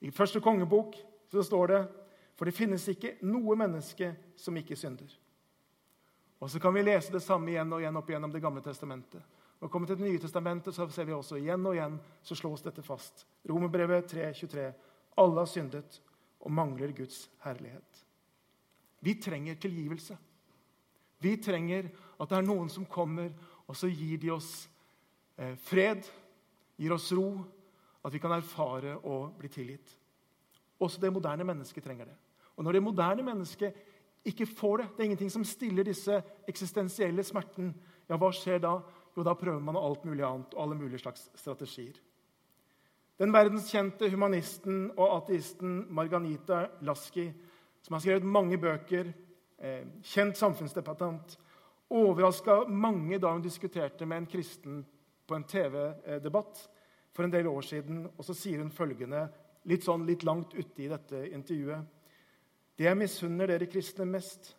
I 0.00 0.10
første 0.10 0.40
kongebok 0.40 0.96
så 1.30 1.42
står 1.42 1.66
det 1.66 1.88
for 2.34 2.48
det 2.48 2.56
finnes 2.56 2.88
ikke 2.88 3.16
noe 3.22 3.56
menneske 3.56 4.14
som 4.36 4.56
ikke 4.56 4.76
synder. 4.76 5.10
Og 6.42 6.50
Så 6.50 6.58
kan 6.58 6.74
vi 6.74 6.82
lese 6.82 7.12
det 7.12 7.22
samme 7.22 7.52
igjen 7.52 7.72
og 7.72 7.80
igjen 7.80 7.96
opp 7.96 8.08
igjennom 8.10 8.32
Det 8.32 8.42
gamle 8.42 8.62
testamentet. 8.62 9.22
Når 9.60 9.68
vi 9.68 9.72
kommer 9.72 9.86
til 9.86 9.96
Det 9.96 10.08
nye 10.08 10.18
testamentet, 10.18 10.74
så 10.74 10.88
ser 10.88 11.04
vi 11.04 11.12
også 11.12 11.36
igjen 11.36 11.66
og 11.66 11.74
igjen 11.74 12.00
så 12.22 12.34
slås 12.34 12.62
dette 12.62 12.82
fast. 12.82 13.26
Romerbrevet 13.48 14.10
3,23. 14.12 14.72
Alle 15.16 15.38
har 15.38 15.46
syndet 15.46 16.02
og 16.40 16.50
mangler 16.50 16.90
Guds 16.92 17.30
herlighet. 17.44 18.01
Vi 19.02 19.16
trenger 19.18 19.58
tilgivelse. 19.58 20.16
Vi 21.22 21.36
trenger 21.42 21.88
at 22.18 22.30
det 22.30 22.38
er 22.38 22.46
noen 22.46 22.70
som 22.70 22.86
kommer, 22.86 23.32
og 23.66 23.78
så 23.78 23.90
gir 23.90 24.18
de 24.22 24.30
oss 24.34 24.50
eh, 25.38 25.54
fred, 25.58 26.06
gir 26.78 26.94
oss 26.94 27.10
ro, 27.14 27.42
at 28.02 28.14
vi 28.14 28.20
kan 28.22 28.34
erfare 28.34 28.96
å 29.06 29.24
bli 29.38 29.50
tilgitt. 29.50 29.90
Også 30.82 31.02
det 31.02 31.12
moderne 31.14 31.46
mennesket 31.46 31.84
trenger 31.84 32.10
det. 32.10 32.16
Og 32.56 32.66
når 32.66 32.78
det 32.78 32.84
moderne 32.84 33.26
mennesket 33.26 33.78
ikke 34.26 34.46
får 34.46 34.82
det, 34.82 34.88
det 34.88 35.02
er 35.02 35.10
ingenting 35.10 35.34
som 35.34 35.46
stiller 35.46 35.86
disse 35.86 36.18
eksistensielle 36.50 37.24
smerten, 37.26 37.72
ja, 38.08 38.18
hva 38.18 38.30
skjer 38.34 38.62
da? 38.62 38.76
Jo, 39.16 39.24
da 39.26 39.34
prøver 39.38 39.62
man 39.62 39.78
alt 39.78 40.04
mulig 40.08 40.24
annet 40.26 40.54
og 40.54 40.62
alle 40.64 40.78
mulige 40.78 41.02
slags 41.02 41.26
strategier. 41.38 41.98
Den 43.20 43.34
verdenskjente 43.34 44.08
humanisten 44.10 44.86
og 44.96 45.18
ateisten 45.18 45.82
Marganita 45.94 46.64
Lasky 46.86 47.28
som 47.82 47.96
har 47.96 48.00
skrevet 48.00 48.26
mange 48.26 48.58
bøker, 48.58 49.12
eh, 49.58 49.84
kjent 50.02 50.36
samfunnsdebattant, 50.38 51.36
overraska 51.92 52.64
mange 52.68 53.18
da 53.18 53.32
hun 53.32 53.42
diskuterte 53.42 54.06
med 54.06 54.22
en 54.22 54.26
kristen 54.26 54.86
på 55.26 55.34
en 55.34 55.44
TV-debatt 55.44 56.68
for 57.12 57.24
en 57.24 57.30
del 57.30 57.46
år 57.46 57.62
siden. 57.62 58.06
Og 58.16 58.24
så 58.24 58.34
sier 58.34 58.62
hun 58.62 58.70
følgende, 58.70 59.28
litt, 59.64 59.84
sånn, 59.84 60.06
litt 60.06 60.24
langt 60.24 60.54
ute 60.54 60.82
i 60.82 60.88
dette 60.90 61.26
intervjuet. 61.30 61.84
Det 62.78 62.88
jeg 62.88 62.98
misunner 62.98 63.46
dere 63.46 63.68
kristne 63.70 64.06
mest, 64.08 64.56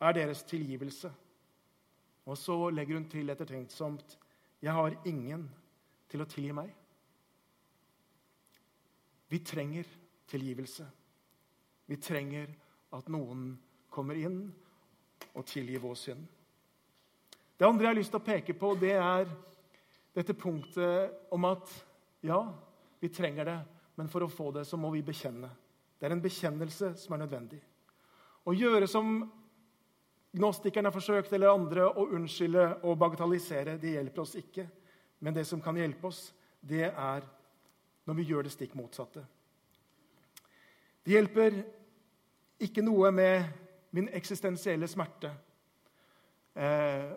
er 0.00 0.12
deres 0.12 0.42
tilgivelse. 0.44 1.10
Og 2.26 2.36
så 2.38 2.56
legger 2.70 2.98
hun 2.98 3.08
til 3.08 3.30
ettertenksomt 3.30 4.18
Jeg 4.62 4.72
har 4.72 4.94
ingen 5.04 5.46
til 6.08 6.22
å 6.22 6.26
tilgi 6.28 6.52
meg. 6.52 6.70
Vi 9.28 9.38
trenger 9.44 9.86
tilgivelse. 10.28 10.86
Vi 11.86 11.96
trenger 11.96 12.48
at 12.98 13.10
noen 13.12 13.50
kommer 13.92 14.18
inn 14.20 14.40
og 15.36 15.44
tilgir 15.48 15.82
vår 15.82 15.98
synd. 16.00 16.24
Det 17.56 17.64
andre 17.64 17.86
jeg 17.86 17.92
har 17.92 17.98
lyst 17.98 18.12
til 18.12 18.20
å 18.20 18.26
peke 18.26 18.56
på, 18.56 18.74
det 18.80 18.94
er 18.98 19.28
dette 20.16 20.36
punktet 20.36 21.32
om 21.32 21.44
at 21.48 21.70
ja, 22.24 22.40
vi 23.00 23.08
trenger 23.12 23.48
det, 23.48 23.56
men 23.96 24.10
for 24.12 24.24
å 24.24 24.32
få 24.32 24.50
det 24.52 24.66
så 24.68 24.76
må 24.80 24.90
vi 24.92 25.04
bekjenne. 25.04 25.48
Det 25.96 26.08
er 26.08 26.16
en 26.16 26.24
bekjennelse 26.24 26.92
som 27.00 27.16
er 27.16 27.22
nødvendig. 27.24 27.60
Å 28.46 28.54
gjøre 28.54 28.88
som 28.88 29.22
gnostikerne 30.36 30.90
har 30.90 30.94
forsøkt, 30.94 31.32
eller 31.32 31.54
andre, 31.54 31.86
å 31.88 32.08
unnskylde 32.16 32.66
og 32.84 32.98
bagatellisere, 33.00 33.78
det 33.80 33.96
hjelper 33.96 34.24
oss 34.24 34.36
ikke. 34.40 34.66
Men 35.24 35.36
det 35.36 35.46
som 35.48 35.62
kan 35.64 35.78
hjelpe 35.80 36.10
oss, 36.10 36.28
det 36.60 36.90
er 36.90 37.24
når 38.06 38.18
vi 38.20 38.28
gjør 38.28 38.46
det 38.46 38.52
stikk 38.52 38.76
motsatte. 38.78 39.24
Det 41.06 41.14
hjelper 41.14 41.62
ikke 42.60 42.82
noe 42.82 43.10
med 43.12 43.44
min 43.96 44.08
eksistensielle 44.12 44.88
smerte. 44.88 45.30
Eh, 46.56 47.12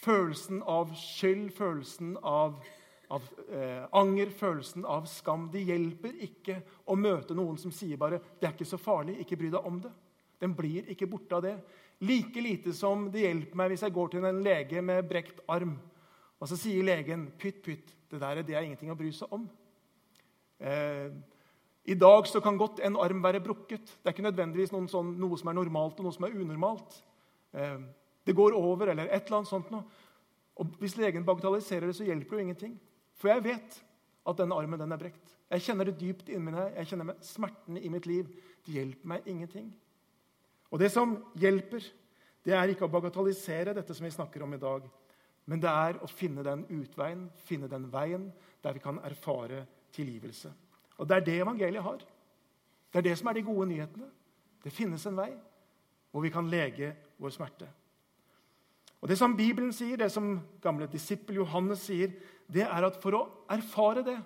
følelsen 0.00 0.62
av 0.66 0.94
skyld, 0.96 1.50
følelsen 1.56 2.16
av 2.22 2.60
av 3.08 3.22
eh, 3.52 3.84
anger, 3.90 4.30
følelsen 4.30 4.84
av 4.84 5.06
skam. 5.08 5.48
Det 5.52 5.62
hjelper 5.64 6.16
ikke 6.24 6.58
å 6.92 6.96
møte 6.98 7.36
noen 7.36 7.56
som 7.60 7.72
sier 7.72 7.96
bare 7.96 8.18
'Det 8.18 8.46
er 8.46 8.52
ikke 8.52 8.68
så 8.68 8.76
farlig. 8.76 9.18
Ikke 9.20 9.36
bry 9.36 9.50
deg 9.50 9.64
om 9.64 9.80
det.' 9.80 9.92
Den 10.40 10.54
blir 10.54 10.84
ikke 10.90 11.06
borte 11.06 11.34
av 11.34 11.42
det. 11.42 11.58
Like 12.00 12.40
lite 12.40 12.72
som 12.72 13.10
det 13.10 13.24
hjelper 13.24 13.56
meg 13.56 13.70
hvis 13.70 13.82
jeg 13.82 13.92
går 13.92 14.08
til 14.08 14.24
en 14.24 14.42
lege 14.42 14.82
med 14.82 15.08
brekt 15.08 15.40
arm, 15.48 15.78
og 16.40 16.48
så 16.48 16.56
sier 16.56 16.84
legen 16.84 17.32
'Pytt, 17.38 17.62
pytt, 17.62 17.94
det 18.10 18.20
der 18.20 18.42
det 18.42 18.54
er 18.54 18.62
ingenting 18.62 18.90
å 18.90 18.98
bry 18.98 19.10
seg 19.10 19.28
om'. 19.32 19.48
Eh, 20.60 21.10
I 21.88 21.96
dag 21.96 22.26
så 22.28 22.40
kan 22.44 22.58
godt 22.60 22.82
en 22.84 22.98
arm 23.00 23.22
være 23.24 23.40
brukket. 23.40 23.86
Det 23.86 24.10
er 24.10 24.12
ikke 24.12 24.26
nødvendigvis 24.26 24.74
sånn, 24.92 25.14
noe 25.16 25.38
som 25.40 25.48
er 25.48 25.56
normalt 25.56 26.00
og 26.00 26.04
noe 26.08 26.16
som 26.16 26.26
er 26.28 26.36
unormalt. 26.36 26.98
Eh, 27.56 27.78
det 28.28 28.36
går 28.36 28.56
over, 28.58 28.90
eller 28.92 29.08
et 29.08 29.24
eller 29.24 29.38
annet 29.38 29.48
sånt 29.48 29.70
noe. 29.72 29.86
Og 30.60 30.74
Hvis 30.82 30.98
legen 30.98 31.24
bagatelliserer 31.24 31.88
det, 31.88 31.96
så 31.96 32.04
hjelper 32.04 32.36
det 32.36 32.42
jo 32.42 32.46
ingenting. 32.46 32.74
For 33.16 33.32
jeg 33.32 33.44
vet 33.46 33.78
at 34.28 34.40
denne 34.40 34.58
armen 34.58 34.80
den 34.80 34.92
er 34.92 35.00
brekt. 35.00 35.32
Jeg 35.48 35.64
kjenner 35.64 35.88
det 35.88 35.96
dypt 36.00 36.28
inni 36.28 36.52
meg. 36.52 36.74
Jeg 36.76 36.90
kjenner 36.90 37.14
smertene 37.24 37.80
i 37.80 37.92
mitt 37.92 38.08
liv. 38.10 38.28
Det 38.66 38.74
hjelper 38.74 39.14
meg 39.14 39.30
ingenting. 39.30 39.72
Og 40.68 40.82
det 40.82 40.92
som 40.92 41.16
hjelper, 41.40 41.86
det 42.44 42.52
er 42.52 42.68
ikke 42.68 42.84
å 42.84 42.92
bagatellisere 42.92 43.72
dette 43.78 43.96
som 43.96 44.04
vi 44.04 44.12
snakker 44.12 44.44
om 44.44 44.52
i 44.52 44.60
dag, 44.60 44.84
men 45.48 45.60
det 45.64 45.72
er 45.72 45.96
å 46.04 46.08
finne 46.12 46.44
den 46.44 46.66
utveien, 46.68 47.30
finne 47.48 47.70
den 47.72 47.88
veien 47.88 48.28
der 48.60 48.76
vi 48.76 48.82
kan 48.84 49.00
erfare 49.00 49.62
tilgivelse. 49.96 50.52
Og 50.98 51.08
det 51.08 51.16
er 51.16 51.26
det 51.26 51.40
evangeliet 51.42 51.84
har. 51.84 51.98
Det 52.92 53.00
er 53.00 53.06
det 53.06 53.18
som 53.18 53.28
er 53.30 53.38
de 53.38 53.46
gode 53.46 53.68
nyhetene. 53.70 54.08
Det 54.64 54.74
finnes 54.74 55.04
en 55.06 55.18
vei 55.18 55.30
hvor 56.10 56.24
vi 56.24 56.32
kan 56.32 56.48
lege 56.50 56.94
vår 57.20 57.34
smerte. 57.34 57.68
Og 58.98 59.08
Det 59.08 59.18
som 59.18 59.36
Bibelen 59.36 59.72
sier, 59.72 59.96
det 59.96 60.10
som 60.10 60.40
gamle 60.62 60.88
disippel 60.90 61.36
Johannes 61.36 61.84
sier, 61.86 62.10
det 62.50 62.64
er 62.64 62.86
at 62.86 62.96
for 63.02 63.14
å 63.14 63.28
erfare 63.50 64.02
det, 64.02 64.16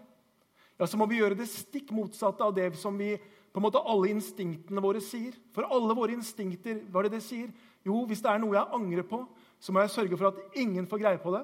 ja, 0.78 0.87
så 0.87 0.96
må 0.96 1.06
vi 1.06 1.18
gjøre 1.20 1.37
det 1.37 1.50
stikk 1.50 1.92
motsatte 1.92 2.42
av 2.42 2.54
det 2.56 2.70
som 2.80 2.96
vi 2.98 3.12
på 3.52 3.61
en 3.61 3.66
måte 3.66 3.82
alle 3.85 4.08
instinktene 4.14 4.80
våre 4.80 5.02
sier. 5.04 5.35
For 5.52 5.68
alle 5.68 5.94
våre 5.94 6.14
instinkter, 6.16 6.80
hva 6.88 7.02
er 7.02 7.11
det 7.11 7.18
det 7.18 7.26
sier? 7.26 7.50
Jo, 7.85 8.00
hvis 8.08 8.22
det 8.24 8.30
er 8.32 8.40
noe 8.40 8.56
jeg 8.56 8.78
angrer 8.78 9.04
på, 9.06 9.20
så 9.61 9.74
må 9.74 9.82
jeg 9.82 9.92
sørge 9.92 10.16
for 10.16 10.30
at 10.30 10.56
ingen 10.58 10.88
får 10.88 11.02
greie 11.02 11.20
på 11.20 11.35
det. 11.37 11.42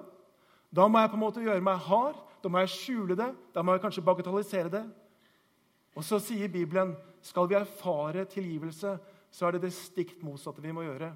Da 0.75 0.89
må 0.89 1.03
jeg 1.03 1.13
på 1.13 1.19
en 1.19 1.23
måte 1.23 1.45
gjøre 1.45 1.65
meg 1.65 1.85
hard, 1.85 2.17
da 2.43 2.51
må 2.51 2.63
jeg 2.65 2.73
skjule 2.73 3.19
det, 3.19 3.29
da 3.55 3.63
må 3.63 3.77
jeg 3.77 3.85
kanskje 3.85 4.05
bagatellisere 4.09 4.73
det. 4.73 4.83
Og 5.97 6.05
så 6.05 6.21
sier 6.23 6.51
Bibelen 6.53 6.95
skal 7.25 7.49
vi 7.51 7.57
erfare 7.59 8.27
tilgivelse, 8.31 8.97
så 9.31 9.47
er 9.47 9.57
det 9.57 9.67
det 9.67 9.75
stikk 9.77 10.17
motsatte 10.25 10.63
vi 10.65 10.73
må 10.73 10.85
gjøre. 10.87 11.11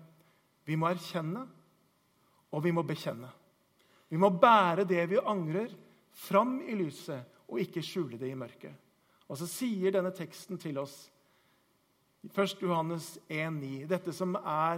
Vi 0.67 0.77
må 0.79 0.89
erkjenne, 0.91 1.45
og 2.53 2.65
vi 2.65 2.73
må 2.75 2.85
bekjenne. 2.87 3.31
Vi 4.13 4.21
må 4.21 4.29
bære 4.37 4.85
det 4.89 5.07
vi 5.11 5.21
angrer, 5.21 5.73
fram 6.13 6.59
i 6.69 6.75
lyset 6.77 7.25
og 7.49 7.61
ikke 7.63 7.83
skjule 7.85 8.19
det 8.21 8.29
i 8.29 8.37
mørket. 8.37 8.75
Og 9.33 9.39
så 9.41 9.47
sier 9.49 9.95
denne 9.95 10.13
teksten 10.13 10.61
til 10.61 10.77
oss, 10.83 11.07
1. 12.29 12.61
Johannes 12.63 13.17
1,9, 13.33 13.87
dette 13.91 14.13
som 14.15 14.37
er 14.37 14.77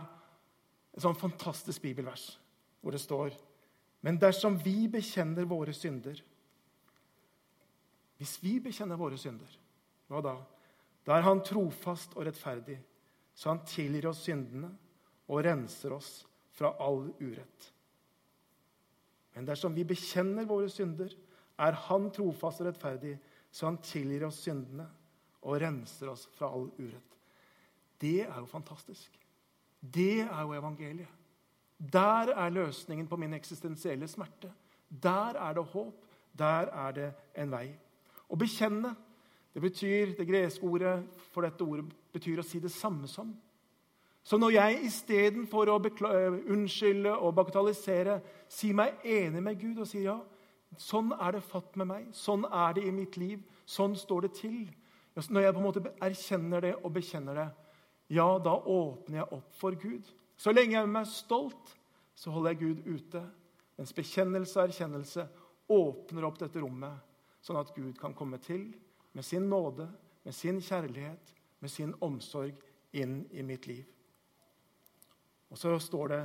et 0.94 1.02
sånn 1.02 1.18
fantastisk 1.18 1.82
bibelvers, 1.82 2.38
hvor 2.80 2.94
det 2.94 3.02
står 3.02 3.34
Men 4.04 4.18
dersom 4.20 4.56
vi 4.60 4.86
bekjenner 4.88 5.44
våre 5.48 5.72
synder 5.72 6.18
Hvis 8.20 8.36
vi 8.42 8.58
bekjenner 8.60 9.00
våre 9.00 9.16
synder, 9.20 9.48
hva 10.14 10.24
da? 10.24 10.34
Da 11.04 11.18
er 11.18 11.26
Han 11.26 11.42
trofast 11.44 12.16
og 12.16 12.26
rettferdig, 12.26 12.78
så 13.34 13.50
Han 13.52 13.64
tilgir 13.68 14.08
oss 14.08 14.24
syndene 14.24 14.70
og 15.28 15.44
renser 15.44 15.94
oss 15.96 16.24
fra 16.54 16.74
all 16.82 17.08
urett. 17.20 17.70
Men 19.34 19.48
dersom 19.48 19.74
vi 19.74 19.86
bekjenner 19.86 20.46
våre 20.46 20.70
synder, 20.70 21.10
er 21.58 21.80
Han 21.88 22.10
trofast 22.14 22.62
og 22.62 22.70
rettferdig, 22.70 23.16
så 23.50 23.66
Han 23.66 23.80
tilgir 23.84 24.26
oss 24.28 24.42
syndene 24.46 24.86
og 25.44 25.60
renser 25.60 26.10
oss 26.12 26.28
fra 26.36 26.48
all 26.54 26.70
urett. 26.78 27.18
Det 28.00 28.22
er 28.24 28.38
jo 28.38 28.48
fantastisk. 28.50 29.12
Det 29.80 30.24
er 30.24 30.40
jo 30.42 30.54
evangeliet. 30.56 31.20
Der 31.78 32.32
er 32.32 32.50
løsningen 32.50 33.08
på 33.08 33.16
min 33.16 33.34
eksistensielle 33.34 34.08
smerte. 34.08 34.52
Der 34.88 35.36
er 35.36 35.54
det 35.54 35.64
håp. 35.64 36.04
Der 36.38 36.70
er 36.72 36.92
det 36.92 37.10
en 37.36 37.50
vei. 37.50 37.66
Å 38.30 38.38
bekjenne 38.38 38.94
det 39.54 39.62
betyr, 39.62 40.16
det 40.18 40.26
greske 40.26 40.66
ordet 40.66 40.96
for 41.30 41.46
dette 41.46 41.62
ordet 41.62 41.86
betyr 42.12 42.40
å 42.42 42.46
si 42.46 42.58
det 42.62 42.72
samme 42.74 43.06
som. 43.10 43.30
Så 44.24 44.38
når 44.40 44.54
jeg 44.56 44.78
istedenfor 44.88 45.68
å 45.70 45.76
eh, 45.78 46.38
unnskylde 46.50 47.12
og 47.12 47.36
bagatellisere 47.36 48.18
sier 48.50 48.74
meg 48.74 49.04
enig 49.04 49.42
med 49.44 49.60
Gud 49.60 49.82
og 49.84 49.86
sier 49.86 50.08
ja, 50.08 50.16
sånn 50.80 51.12
er 51.14 51.36
det 51.36 51.44
fatt 51.46 51.76
med 51.78 51.90
meg, 51.90 52.08
sånn 52.16 52.48
er 52.48 52.74
det 52.74 52.86
i 52.88 52.94
mitt 52.94 53.18
liv, 53.20 53.44
sånn 53.64 53.94
står 53.96 54.26
det 54.26 54.32
til 54.40 54.64
Når 55.14 55.44
jeg 55.44 55.54
på 55.54 55.60
en 55.60 55.66
måte 55.68 55.92
erkjenner 56.02 56.60
det 56.64 56.74
og 56.80 56.90
bekjenner 56.96 57.36
det, 57.38 57.48
ja, 58.10 58.26
da 58.42 58.56
åpner 58.58 59.20
jeg 59.20 59.32
opp 59.36 59.54
for 59.54 59.76
Gud. 59.78 60.08
Så 60.36 60.50
lenge 60.50 60.74
jeg 60.74 60.82
er 60.82 60.90
meg 60.90 61.06
stolt, 61.06 61.76
så 62.18 62.32
holder 62.34 62.50
jeg 62.50 62.58
Gud 62.64 62.96
ute. 62.96 63.22
Mens 63.78 63.94
bekjennelse 63.94 64.58
og 64.58 64.64
erkjennelse 64.66 65.28
åpner 65.70 66.26
opp 66.26 66.40
dette 66.42 66.58
rommet, 66.58 66.98
sånn 67.44 67.60
at 67.60 67.70
Gud 67.76 67.94
kan 68.00 68.16
komme 68.18 68.40
til 68.42 68.72
med 69.14 69.24
sin 69.24 69.48
nåde, 69.50 69.88
med 70.22 70.34
sin 70.34 70.60
kjærlighet, 70.62 71.34
med 71.62 71.70
sin 71.70 71.94
omsorg 72.02 72.58
inn 72.94 73.22
i 73.30 73.42
mitt 73.46 73.66
liv. 73.70 73.84
Og 75.50 75.58
så 75.58 75.78
står 75.78 76.08
det 76.08 76.24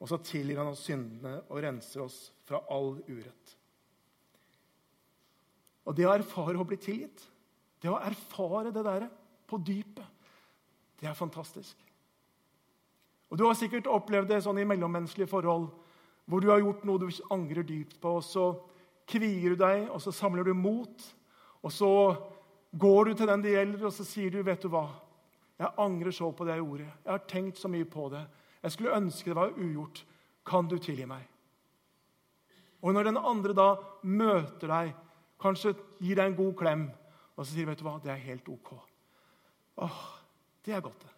Og 0.00 0.08
så 0.08 0.16
tilgir 0.24 0.56
han 0.56 0.70
oss 0.70 0.86
syndene 0.88 1.42
og 1.52 1.58
renser 1.60 2.00
oss 2.00 2.30
fra 2.48 2.62
all 2.72 2.94
urett. 3.04 3.50
Og 5.84 5.92
det 5.92 6.06
å 6.08 6.14
erfare 6.14 6.56
å 6.56 6.64
bli 6.64 6.78
tilgitt, 6.80 7.20
det 7.84 7.90
å 7.92 7.98
erfare 8.00 8.72
det 8.72 8.84
der 8.86 9.04
på 9.44 9.58
dypet, 9.60 10.06
det 11.00 11.10
er 11.10 11.18
fantastisk. 11.18 11.76
Og 13.28 13.38
Du 13.38 13.44
har 13.44 13.54
sikkert 13.54 13.92
opplevd 13.92 14.32
det 14.32 14.40
sånn 14.40 14.58
i 14.62 14.64
mellommenneskelige 14.64 15.30
forhold 15.30 15.68
hvor 16.30 16.40
du 16.40 16.48
har 16.48 16.62
gjort 16.62 16.84
noe 16.86 17.00
du 17.02 17.08
angrer 17.34 17.66
dypt 17.66 17.98
på, 18.00 18.16
og 18.20 18.24
så 18.24 18.44
kvier 19.10 19.52
du 19.52 19.60
deg, 19.60 19.88
og 19.90 20.00
så 20.00 20.12
samler 20.14 20.46
du 20.46 20.54
mot, 20.54 21.04
og 21.62 21.72
så 21.72 21.92
går 22.78 23.04
du 23.04 23.14
til 23.14 23.28
den 23.28 23.42
det 23.42 23.54
gjelder, 23.54 23.86
og 23.86 23.92
så 23.92 24.04
sier 24.04 24.30
du, 24.30 24.42
'Vet 24.42 24.62
du 24.62 24.68
hva? 24.68 24.88
Jeg 25.58 25.74
angrer 25.76 26.10
så 26.10 26.30
på 26.32 26.44
det 26.44 26.54
jeg 26.54 26.64
gjorde. 26.64 26.86
Jeg 27.04 27.12
har 27.12 27.26
tenkt 27.28 27.58
så 27.58 27.68
mye 27.68 27.84
på 27.84 28.08
det. 28.08 28.26
Jeg 28.62 28.72
skulle 28.72 28.96
ønske 28.96 29.30
det 29.30 29.36
var 29.36 29.52
ugjort. 29.58 30.04
Kan 30.46 30.68
du 30.68 30.78
tilgi 30.78 31.04
meg? 31.04 31.26
Og 32.80 32.94
når 32.94 33.10
den 33.10 33.16
andre 33.16 33.52
da 33.52 33.68
møter 34.02 34.68
deg, 34.68 34.94
kanskje 35.40 35.74
gir 36.00 36.16
deg 36.16 36.30
en 36.30 36.36
god 36.36 36.54
klem, 36.56 36.90
og 37.36 37.44
så 37.44 37.52
sier 37.52 37.68
vet 37.68 37.78
du 37.78 37.84
hva, 37.84 37.98
det 38.00 38.12
er 38.12 38.24
helt 38.24 38.48
ok. 38.48 38.72
Åh, 39.76 40.00
Det 40.64 40.74
er 40.74 40.80
godt, 40.80 41.00
det. 41.00 41.12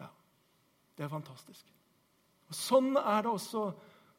Ja, 0.00 0.06
Det 0.96 1.04
er 1.04 1.08
fantastisk. 1.08 1.66
Og 2.48 2.54
Sånn 2.54 2.96
er 2.96 3.22
det 3.22 3.30
også 3.30 3.72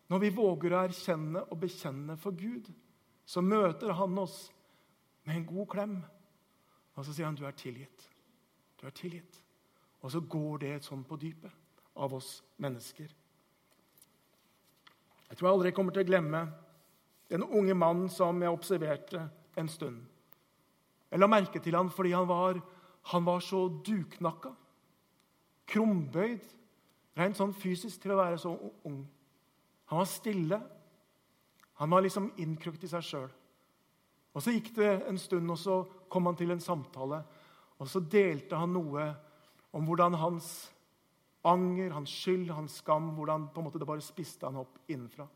når 0.10 0.20
vi 0.20 0.30
våger 0.30 0.74
å 0.74 0.84
erkjenne 0.84 1.46
og 1.50 1.60
bekjenne 1.60 2.18
for 2.18 2.32
Gud. 2.32 2.68
Så 3.26 3.42
møter 3.42 3.94
han 3.94 4.18
oss 4.18 4.52
med 5.24 5.36
en 5.36 5.46
god 5.46 5.68
klem, 5.68 5.96
og 6.96 7.06
så 7.06 7.14
sier 7.14 7.28
han 7.28 7.38
du 7.38 7.46
er 7.48 7.56
tilgitt. 7.58 8.08
Du 8.82 8.88
er 8.88 8.96
tilgitt. 8.96 9.42
Og 10.02 10.12
så 10.12 10.22
går 10.22 10.64
det 10.64 10.76
sånn 10.86 11.04
på 11.06 11.18
dypet 11.22 11.54
av 12.02 12.14
oss 12.18 12.40
mennesker. 12.62 13.12
Jeg 15.30 15.38
tror 15.38 15.48
jeg 15.48 15.56
aldri 15.56 15.72
kommer 15.76 15.96
til 15.96 16.04
å 16.04 16.10
glemme 16.10 16.42
den 17.32 17.46
unge 17.46 17.76
mannen 17.78 18.10
som 18.12 18.42
jeg 18.42 18.52
observerte 18.52 19.22
en 19.60 19.70
stund. 19.72 20.02
Jeg 21.12 21.20
la 21.20 21.28
merke 21.32 21.62
til 21.64 21.76
han 21.78 21.92
fordi 21.92 22.12
han 22.16 22.28
var, 22.28 22.60
han 23.14 23.26
var 23.28 23.40
så 23.44 23.68
duknakka, 23.86 24.52
krumbøyd, 25.72 26.44
rent 27.20 27.40
sånn 27.40 27.54
fysisk 27.56 28.02
til 28.02 28.16
å 28.16 28.20
være 28.20 28.40
så 28.42 28.52
ung. 28.88 29.04
Han 29.92 30.02
var 30.02 30.10
stille. 30.10 30.60
Han 31.80 31.92
var 31.92 32.04
liksom 32.04 32.32
innkrukt 32.40 32.84
i 32.84 32.90
seg 32.92 33.04
sjøl. 33.04 33.32
Og 34.34 34.44
Så 34.44 34.54
gikk 34.56 34.72
det 34.76 34.92
en 35.08 35.18
stund, 35.18 35.52
og 35.52 35.58
så 35.58 35.84
kom 36.10 36.26
han 36.26 36.36
til 36.36 36.52
en 36.52 36.60
samtale. 36.60 37.24
Og 37.80 37.88
så 37.90 38.00
delte 38.00 38.56
han 38.56 38.74
noe 38.74 39.10
om 39.74 39.86
hvordan 39.86 40.14
hans 40.14 40.72
anger, 41.44 41.92
hans 41.92 42.10
skyld, 42.10 42.52
hans 42.52 42.78
skam 42.80 43.10
hvordan 43.18 43.50
på 43.52 43.60
en 43.60 43.68
måte 43.68 43.80
det 43.80 43.88
bare 43.88 44.04
spiste 44.04 44.46
han 44.46 44.62
opp 44.62 44.78
innenfra. 44.88 45.28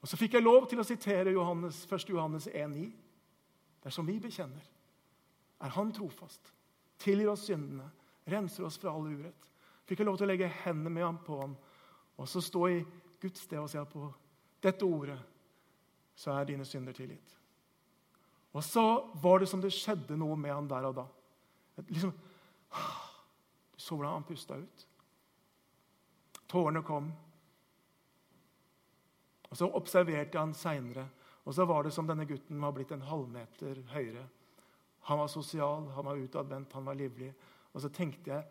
Og 0.00 0.08
Så 0.08 0.16
fikk 0.16 0.34
jeg 0.34 0.42
lov 0.42 0.68
til 0.68 0.80
å 0.80 0.86
sitere 0.86 1.32
Johannes, 1.32 1.84
1. 1.84 2.08
Johannes 2.08 2.46
1,9. 2.48 2.90
Dersom 3.84 4.06
vi 4.06 4.18
bekjenner, 4.20 4.64
er 5.60 5.68
Han 5.68 5.92
trofast, 5.92 6.52
tilgir 6.98 7.30
oss 7.30 7.46
syndene, 7.46 7.90
renser 8.28 8.64
oss 8.64 8.78
fra 8.78 8.92
all 8.92 9.08
urett. 9.08 9.50
Fikk 9.88 10.00
jeg 10.00 10.06
lov 10.06 10.16
til 10.16 10.28
å 10.28 10.30
legge 10.30 10.48
hendene 10.64 10.90
med 10.90 11.04
ham 11.04 11.18
på 11.24 11.40
ham 11.40 11.56
og 12.20 12.28
så 12.28 12.40
stå 12.40 12.66
i 12.68 12.80
Guds 13.20 13.40
sted 13.40 13.58
og 13.58 13.70
se 13.72 13.80
på 13.88 14.04
dette 14.62 14.84
ordet 14.84 15.16
så 16.14 16.34
er 16.34 16.48
dine 16.48 16.66
synder 16.68 16.96
tilgitt. 16.96 17.36
Og 18.52 18.64
så 18.64 18.84
var 19.22 19.40
det 19.40 19.48
som 19.48 19.62
det 19.62 19.72
skjedde 19.74 20.18
noe 20.18 20.36
med 20.36 20.52
han 20.52 20.68
der 20.68 20.88
og 20.88 20.96
da. 20.98 21.06
Liksom, 21.86 22.10
du 22.10 22.20
så 23.80 23.96
hvordan 23.96 24.12
han 24.12 24.26
pusta 24.28 24.58
ut. 24.60 24.86
Tårene 26.50 26.82
kom. 26.82 27.12
Og 29.50 29.56
Så 29.56 29.70
observerte 29.74 30.36
jeg 30.36 30.40
han 30.40 30.54
seinere, 30.54 31.08
og 31.44 31.54
så 31.54 31.64
var 31.64 31.82
det 31.82 31.92
som 31.92 32.06
denne 32.06 32.26
gutten 32.28 32.60
var 32.60 32.74
blitt 32.76 32.92
en 32.92 33.06
halvmeter 33.06 33.80
høyere. 33.94 34.26
Han 35.08 35.18
var 35.18 35.26
sosial, 35.32 35.88
han 35.94 36.04
var 36.04 36.20
utadvendt, 36.20 36.72
han 36.72 36.86
var 36.86 36.94
livlig. 36.94 37.32
Og 37.72 37.80
så 37.80 37.88
tenkte 37.88 38.30
jeg 38.30 38.44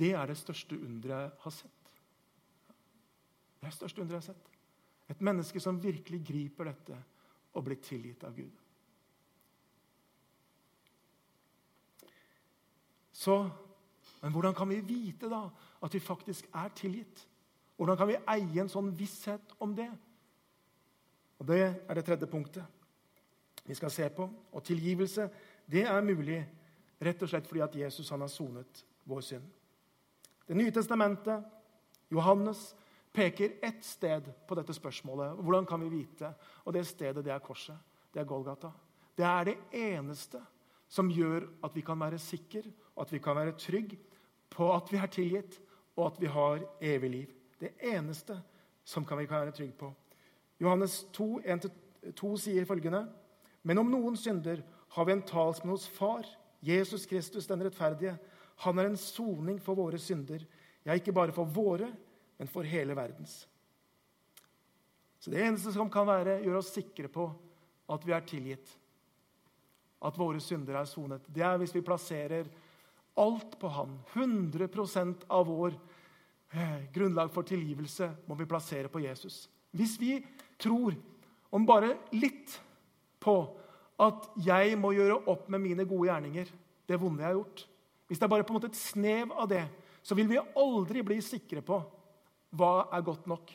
det 0.00 0.12
er 0.14 0.26
det 0.26 0.36
største 0.38 0.76
underet 0.76 1.22
jeg 1.22 1.30
har 1.40 1.50
sett. 1.50 1.92
Det 3.60 3.66
er 3.66 3.70
det 3.70 3.78
største 3.78 4.02
underet 4.02 4.18
jeg 4.18 4.26
har 4.26 4.34
sett. 4.34 4.49
Et 5.10 5.20
menneske 5.20 5.60
som 5.60 5.82
virkelig 5.82 6.20
griper 6.26 6.70
dette 6.70 6.98
og 7.52 7.64
blir 7.66 7.80
tilgitt 7.82 8.24
av 8.24 8.36
Gud. 8.36 8.52
Så, 13.12 13.50
Men 14.22 14.32
hvordan 14.32 14.54
kan 14.54 14.68
vi 14.68 14.80
vite 14.84 15.28
da 15.32 15.46
at 15.82 15.94
vi 15.94 15.98
faktisk 15.98 16.46
er 16.54 16.68
tilgitt? 16.76 17.28
Hvordan 17.76 17.96
kan 17.96 18.08
vi 18.08 18.18
eie 18.28 18.60
en 18.60 18.68
sånn 18.68 18.90
visshet 18.92 19.54
om 19.58 19.72
det? 19.76 19.88
Og 21.38 21.46
Det 21.46 21.60
er 21.88 21.94
det 21.94 22.04
tredje 22.04 22.26
punktet 22.28 22.64
vi 23.64 23.74
skal 23.74 23.90
se 23.90 24.08
på. 24.08 24.26
Og 24.52 24.64
tilgivelse 24.64 25.30
det 25.70 25.86
er 25.86 26.04
mulig 26.04 26.42
rett 27.00 27.22
og 27.22 27.28
slett 27.28 27.46
fordi 27.48 27.62
at 27.64 27.76
Jesus 27.76 28.10
han 28.10 28.20
har 28.20 28.28
sonet 28.28 28.84
vår 29.08 29.20
synd. 29.20 29.46
Det 30.46 30.56
nye 30.56 30.72
testamentet, 30.74 31.44
Johannes, 32.10 32.74
peker 33.12 33.58
ett 33.62 33.84
sted 33.84 34.28
på 34.46 34.54
dette 34.58 34.74
spørsmålet. 34.74 35.38
Hvordan 35.40 35.66
kan 35.66 35.80
vi 35.82 35.88
vite? 35.88 36.32
Og 36.64 36.74
det 36.74 36.86
stedet 36.86 37.24
det 37.24 37.32
er 37.34 37.42
korset. 37.44 37.76
Det 38.12 38.20
er 38.20 38.28
Golgata. 38.28 38.70
Det 39.16 39.26
er 39.26 39.44
det 39.44 39.56
eneste 39.72 40.40
som 40.90 41.10
gjør 41.10 41.46
at 41.64 41.74
vi 41.74 41.82
kan 41.86 41.98
være 42.00 42.18
sikre 42.18 42.62
og 42.94 43.06
at 43.06 43.12
vi 43.12 43.18
kan 43.22 43.36
være 43.36 43.56
trygge 43.58 43.98
på 44.50 44.66
at 44.74 44.90
vi 44.92 44.98
er 44.98 45.06
tilgitt, 45.06 45.60
og 45.96 46.06
at 46.06 46.20
vi 46.20 46.26
har 46.26 46.64
evig 46.80 47.10
liv. 47.10 47.30
Det 47.60 47.70
eneste 47.80 48.40
som 48.84 49.04
vi 49.04 49.26
kan 49.26 49.40
være 49.40 49.54
trygge 49.54 49.76
på. 49.78 49.92
Johannes 50.60 51.04
2, 51.12 51.40
1-2 51.40 52.36
sier 52.36 52.66
følgende.: 52.66 53.06
Men 53.62 53.78
om 53.78 53.90
noen 53.90 54.16
synder 54.16 54.62
har 54.88 55.04
vi 55.04 55.12
en 55.12 55.22
talsmann 55.22 55.76
hos 55.76 55.88
Far, 55.88 56.26
Jesus 56.62 57.06
Kristus 57.06 57.46
den 57.46 57.62
rettferdige. 57.64 58.18
Han 58.56 58.78
er 58.78 58.90
en 58.90 58.96
soning 58.96 59.60
for 59.62 59.74
våre 59.74 59.98
synder. 59.98 60.44
Ja, 60.84 60.92
ikke 60.92 61.12
bare 61.12 61.32
for 61.32 61.44
våre, 61.44 61.92
men 62.40 62.48
for 62.48 62.64
hele 62.64 62.94
verdens. 62.96 63.42
Så 65.18 65.30
Det 65.30 65.42
eneste 65.44 65.74
som 65.74 65.90
kan 65.92 66.06
være, 66.08 66.38
gjøre 66.40 66.62
oss 66.62 66.72
sikre 66.72 67.10
på 67.12 67.26
at 67.92 68.06
vi 68.08 68.14
er 68.16 68.24
tilgitt, 68.24 68.70
at 70.00 70.16
våre 70.16 70.40
synder 70.40 70.78
er 70.80 70.88
sonet, 70.88 71.26
det 71.28 71.44
er 71.44 71.58
hvis 71.60 71.74
vi 71.76 71.84
plasserer 71.84 72.48
alt 73.20 73.58
på 73.60 73.68
Han. 73.68 73.98
100 74.14 74.70
av 75.28 75.44
vår 75.50 75.76
eh, 76.56 76.88
grunnlag 76.94 77.28
for 77.34 77.44
tilgivelse 77.44 78.08
må 78.24 78.40
vi 78.40 78.48
plassere 78.48 78.88
på 78.88 79.04
Jesus. 79.04 79.50
Hvis 79.76 80.00
vi 80.00 80.16
tror 80.56 80.96
om 81.52 81.68
bare 81.68 81.92
litt 82.16 82.56
på 83.20 83.36
at 84.00 84.32
jeg 84.40 84.80
må 84.80 84.94
gjøre 84.96 85.26
opp 85.28 85.52
med 85.52 85.60
mine 85.60 85.84
gode 85.84 86.08
gjerninger, 86.08 86.48
det 86.88 87.04
vonde 87.04 87.20
jeg 87.20 87.34
har 87.34 87.36
gjort 87.42 87.66
Hvis 88.08 88.18
det 88.18 88.24
er 88.24 88.32
bare 88.32 88.48
på 88.48 88.54
en 88.54 88.62
måte 88.62 88.72
et 88.72 88.80
snev 88.80 89.36
av 89.36 89.52
det, 89.52 89.66
så 90.00 90.16
vil 90.16 90.32
vi 90.32 90.40
aldri 90.40 91.04
bli 91.04 91.20
sikre 91.20 91.60
på 91.60 91.84
hva 92.50 92.88
er 92.92 93.06
godt 93.06 93.26
nok? 93.30 93.52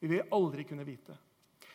Vi 0.00 0.10
vil 0.10 0.26
aldri 0.32 0.64
kunne 0.68 0.86
vite. 0.86 1.16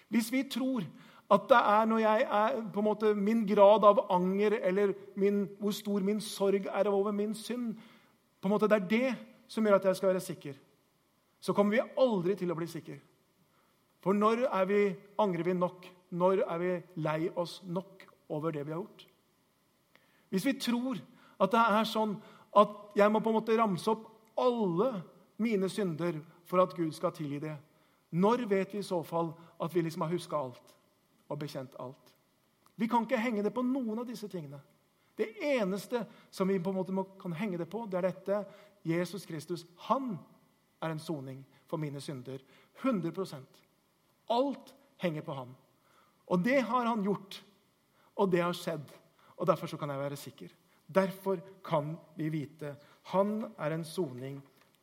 Hvis 0.09 0.31
vi 0.33 0.43
tror 0.49 0.85
at 1.29 1.45
det 1.49 1.57
er 1.57 1.85
når 1.85 1.99
jeg 2.01 2.25
er 2.25 2.61
på 2.73 2.81
en 2.81 2.87
måte 2.87 3.13
min 3.13 3.43
grad 3.47 3.85
av 3.85 4.01
anger 4.09 4.55
eller 4.57 4.93
min, 5.15 5.43
hvor 5.59 5.73
stor 5.73 6.01
min 6.05 6.21
sorg 6.21 6.65
er 6.65 6.89
over 6.89 7.13
min 7.13 7.35
synd 7.37 7.75
på 8.41 8.47
en 8.47 8.53
måte 8.53 8.69
Det 8.69 8.77
er 8.77 8.89
det 8.89 9.15
som 9.47 9.65
gjør 9.65 9.75
at 9.75 9.85
jeg 9.85 9.95
skal 9.95 10.09
være 10.09 10.23
sikker. 10.23 10.53
Så 11.41 11.53
kommer 11.53 11.75
vi 11.75 11.91
aldri 11.97 12.35
til 12.35 12.51
å 12.51 12.57
bli 12.57 12.67
sikre. 12.67 12.97
For 13.99 14.13
når 14.13 14.47
vi, 14.65 14.95
angrer 15.19 15.43
vi 15.43 15.53
nok? 15.53 15.85
Når 16.09 16.43
er 16.47 16.57
vi 16.57 16.71
lei 17.03 17.29
oss 17.35 17.61
nok 17.65 18.05
over 18.29 18.51
det 18.51 18.65
vi 18.65 18.71
har 18.71 18.79
gjort? 18.79 19.05
Hvis 20.29 20.45
vi 20.45 20.53
tror 20.61 20.97
at 21.39 21.51
det 21.51 21.61
er 21.61 21.85
sånn 21.89 22.15
at 22.57 22.97
jeg 22.97 23.11
må 23.11 23.21
på 23.21 23.31
en 23.31 23.37
måte 23.39 23.57
ramse 23.57 23.89
opp 23.91 24.07
alle 24.39 25.03
mine 25.39 25.69
synder 25.69 26.19
for 26.45 26.61
at 26.63 26.75
Gud 26.75 26.91
skal 26.95 27.13
tilgi 27.15 27.39
det. 27.39 27.55
Når 28.11 28.45
vet 28.49 28.73
vi 28.73 28.81
i 28.81 28.85
så 28.85 29.01
fall 29.03 29.31
at 29.61 29.75
vi 29.75 29.83
liksom 29.85 30.03
har 30.05 30.11
huska 30.13 30.37
alt 30.37 30.73
og 31.29 31.39
bekjent 31.39 31.75
alt? 31.79 32.13
Vi 32.75 32.87
kan 32.87 33.03
ikke 33.03 33.19
henge 33.19 33.43
det 33.43 33.53
på 33.53 33.63
noen 33.63 33.99
av 33.99 34.07
disse 34.07 34.27
tingene. 34.31 34.59
Det 35.15 35.27
eneste 35.43 36.05
som 36.31 36.47
vi 36.47 36.59
på 36.63 36.71
en 36.71 36.79
måte 36.79 37.05
kan 37.19 37.35
henge 37.35 37.59
det 37.59 37.67
på, 37.69 37.83
det 37.85 37.99
er 37.99 38.07
dette. 38.07 38.43
Jesus 38.87 39.25
Kristus, 39.27 39.65
han 39.89 40.13
er 40.79 40.93
en 40.93 41.01
soning 41.03 41.41
for 41.67 41.77
mine 41.77 42.01
synder. 42.01 42.39
100% 42.81 43.65
Alt 44.31 44.73
henger 45.01 45.25
på 45.25 45.33
han. 45.33 45.51
Og 46.29 46.43
det 46.45 46.61
har 46.61 46.85
han 46.85 47.03
gjort, 47.03 47.41
og 48.15 48.31
det 48.31 48.43
har 48.43 48.53
skjedd. 48.53 48.85
Og 49.35 49.47
Derfor 49.47 49.67
så 49.67 49.77
kan 49.77 49.89
jeg 49.89 49.99
være 49.99 50.15
sikker. 50.15 50.53
Derfor 50.87 51.41
kan 51.63 51.97
vi 52.15 52.29
vite 52.29 52.75
han 53.11 53.53
er 53.57 53.73
en 53.73 53.85
soning 53.85 54.39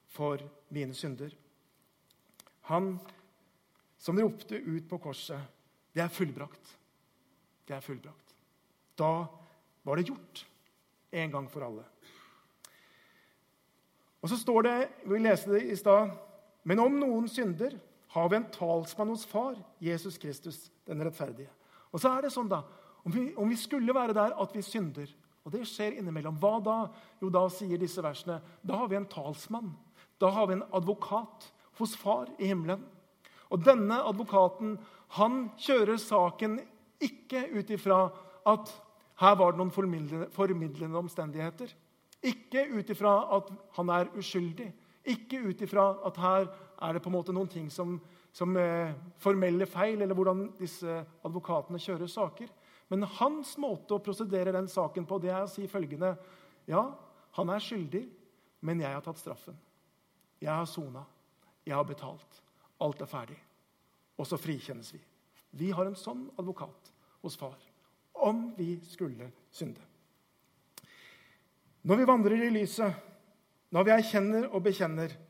for 0.07 0.43
mine 0.69 0.95
synder. 0.95 1.33
Han 2.71 2.97
som 3.99 4.19
ropte 4.19 4.59
ut 4.59 4.89
på 4.89 4.99
korset, 4.99 5.41
det 5.95 6.03
er 6.05 6.13
fullbrakt. 6.13 6.77
Det 7.67 7.75
er 7.77 7.83
fullbrakt. 7.83 8.35
Da 8.99 9.27
var 9.87 9.97
det 9.97 10.09
gjort 10.09 10.47
en 11.11 11.33
gang 11.33 11.49
for 11.51 11.67
alle. 11.67 11.85
Og 14.21 14.31
så 14.31 14.39
står 14.41 14.67
det, 14.67 14.77
vi 15.07 15.21
leste 15.23 15.53
det 15.55 15.63
i 15.71 15.77
stad, 15.79 16.11
men 16.67 16.83
om 16.83 16.99
noen 16.99 17.29
synder 17.31 17.77
har 18.17 18.31
vi 18.31 18.39
en 18.41 18.49
talsmann 18.51 19.13
hos 19.13 19.27
Far, 19.29 19.55
Jesus 19.83 20.19
Kristus, 20.19 20.67
den 20.87 21.05
rettferdige. 21.05 21.53
Og 21.93 22.03
så 22.03 22.11
er 22.11 22.27
det 22.27 22.33
sånn 22.35 22.51
da, 22.51 22.65
om 23.07 23.15
vi, 23.15 23.29
om 23.39 23.49
vi 23.49 23.59
skulle 23.61 23.95
være 23.95 24.17
der 24.17 24.35
at 24.35 24.55
vi 24.57 24.65
synder, 24.67 25.11
og 25.47 25.55
det 25.55 25.63
skjer 25.71 26.01
innimellom, 26.01 26.41
hva 26.43 26.57
da? 26.59 26.77
Jo, 27.23 27.31
da 27.31 27.45
sier 27.53 27.79
disse 27.79 28.03
versene 28.03 28.41
da 28.67 28.81
har 28.81 28.91
vi 28.91 28.99
en 28.99 29.07
talsmann 29.11 29.71
da 30.21 30.31
har 30.33 30.47
vi 30.47 30.57
en 30.57 30.67
advokat 30.73 31.51
hos 31.79 31.97
Far 31.97 32.29
i 32.39 32.49
himmelen. 32.51 32.83
Og 33.53 33.63
denne 33.65 34.01
advokaten 34.09 34.77
han 35.19 35.47
kjører 35.61 36.01
saken 36.03 36.59
ikke 37.03 37.45
ut 37.53 37.71
ifra 37.71 38.07
at 38.49 38.73
her 39.21 39.37
var 39.39 39.53
det 39.53 39.61
noen 39.61 39.73
formidlende 40.33 40.99
omstendigheter. 40.99 41.71
Ikke 42.27 42.67
ut 42.73 42.91
ifra 42.93 43.15
at 43.37 43.51
han 43.79 43.93
er 43.93 44.11
uskyldig. 44.19 44.69
Ikke 45.07 45.41
ut 45.47 45.63
ifra 45.63 45.87
at 46.09 46.19
her 46.21 46.49
er 46.83 46.97
det 46.97 47.03
på 47.05 47.11
en 47.11 47.17
måte 47.17 47.35
noen 47.35 47.51
ting 47.51 47.69
som, 47.71 47.95
som 48.35 48.57
eh, 48.59 48.93
formelle 49.23 49.69
feil, 49.71 50.01
eller 50.03 50.17
hvordan 50.17 50.49
disse 50.59 50.99
advokatene 51.25 51.81
kjører 51.81 52.11
saker. 52.11 52.51
Men 52.93 53.07
hans 53.19 53.55
måte 53.63 53.97
å 53.97 54.03
prosedere 54.03 54.55
den 54.55 54.69
saken 54.71 55.07
på 55.09 55.21
det 55.23 55.33
er 55.33 55.45
å 55.45 55.51
si 55.51 55.69
følgende 55.71 56.15
Ja, 56.69 56.89
han 57.39 57.53
er 57.53 57.63
skyldig, 57.63 58.03
men 58.67 58.83
jeg 58.83 58.93
har 58.93 59.05
tatt 59.05 59.21
straffen. 59.23 59.57
Jeg 60.41 60.53
har 60.53 60.67
sona. 60.69 61.05
Jeg 61.67 61.75
har 61.75 61.87
betalt. 61.89 62.43
Alt 62.81 63.01
er 63.01 63.11
ferdig. 63.11 63.39
Og 64.17 64.27
så 64.27 64.39
frikjennes 64.41 64.93
vi. 64.95 65.01
Vi 65.57 65.71
har 65.73 65.89
en 65.89 65.97
sånn 65.99 66.27
advokat 66.39 66.93
hos 67.25 67.37
far 67.39 67.57
om 68.17 68.55
vi 68.57 68.79
skulle 68.85 69.31
synde. 69.53 69.81
Når 71.87 72.01
vi 72.01 72.09
vandrer 72.09 72.47
i 72.47 72.51
lyset, 72.51 72.95
når 73.71 73.85
vi 73.85 73.95
erkjenner 73.95 74.49
og 74.51 74.63
bekjenner, 74.63 75.23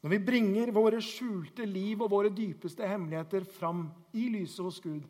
Når 0.00 0.10
vi 0.10 0.18
bringer 0.24 0.70
våre 0.72 0.96
skjulte 1.04 1.66
liv 1.68 2.00
og 2.00 2.08
våre 2.08 2.30
dypeste 2.32 2.86
hemmeligheter 2.88 3.44
fram 3.44 3.82
i 4.16 4.30
lyset 4.32 4.62
hos 4.64 4.78
Gud, 4.80 5.02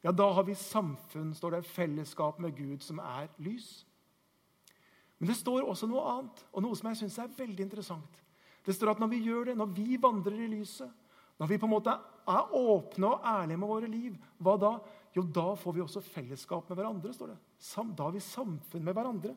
ja, 0.00 0.08
da 0.10 0.30
har 0.32 0.46
vi 0.48 0.54
samfunn, 0.56 1.34
står 1.34 1.50
det, 1.50 1.66
fellesskap 1.66 2.38
med 2.40 2.56
Gud, 2.56 2.80
som 2.80 2.98
er 2.98 3.28
lys. 3.44 3.84
Men 5.18 5.28
det 5.28 5.36
står 5.36 5.66
også 5.68 5.86
noe 5.90 6.06
annet, 6.14 6.40
og 6.52 6.64
noe 6.64 6.78
som 6.80 6.88
jeg 6.88 7.02
syns 7.02 7.18
er 7.20 7.36
veldig 7.36 7.66
interessant. 7.66 8.22
Det 8.68 8.74
står 8.76 8.92
at 8.92 8.98
når 9.00 9.08
vi 9.14 9.22
gjør 9.24 9.48
det, 9.48 9.56
når 9.56 9.70
vi 9.72 9.96
vandrer 9.96 10.42
i 10.44 10.50
lyset, 10.52 10.88
når 11.40 11.48
vi 11.48 11.56
på 11.56 11.64
en 11.64 11.72
måte 11.72 11.94
er 12.28 12.50
åpne 12.58 13.14
og 13.14 13.22
ærlige 13.24 13.60
med 13.60 13.70
våre 13.70 13.88
liv, 13.88 14.18
hva 14.44 14.58
da? 14.60 14.74
Jo, 15.16 15.22
da 15.24 15.54
får 15.56 15.72
vi 15.72 15.80
også 15.80 16.02
fellesskap 16.04 16.68
med 16.68 16.76
hverandre. 16.76 17.14
står 17.14 17.32
det. 17.32 17.38
Da 17.96 18.02
har 18.04 18.12
vi 18.12 18.20
samfunn 18.20 18.84
med 18.84 18.94
hverandre, 18.94 19.32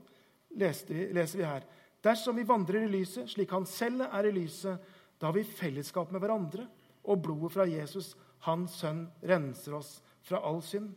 leser 0.51 1.37
vi 1.37 1.47
her. 1.47 1.63
Dersom 2.03 2.35
vi 2.35 2.43
vandrer 2.43 2.83
i 2.83 2.91
lyset, 2.91 3.29
slik 3.29 3.53
han 3.55 3.65
selv 3.65 4.03
er 4.09 4.27
i 4.27 4.35
lyset, 4.35 4.81
da 5.21 5.29
har 5.29 5.37
vi 5.37 5.45
fellesskap 5.47 6.11
med 6.11 6.19
hverandre. 6.19 6.67
Og 7.07 7.21
blodet 7.23 7.53
fra 7.53 7.65
Jesus, 7.69 8.15
hans 8.45 8.75
sønn, 8.81 9.05
renser 9.23 9.77
oss 9.77 10.01
fra 10.27 10.41
all 10.43 10.59
synd. 10.61 10.91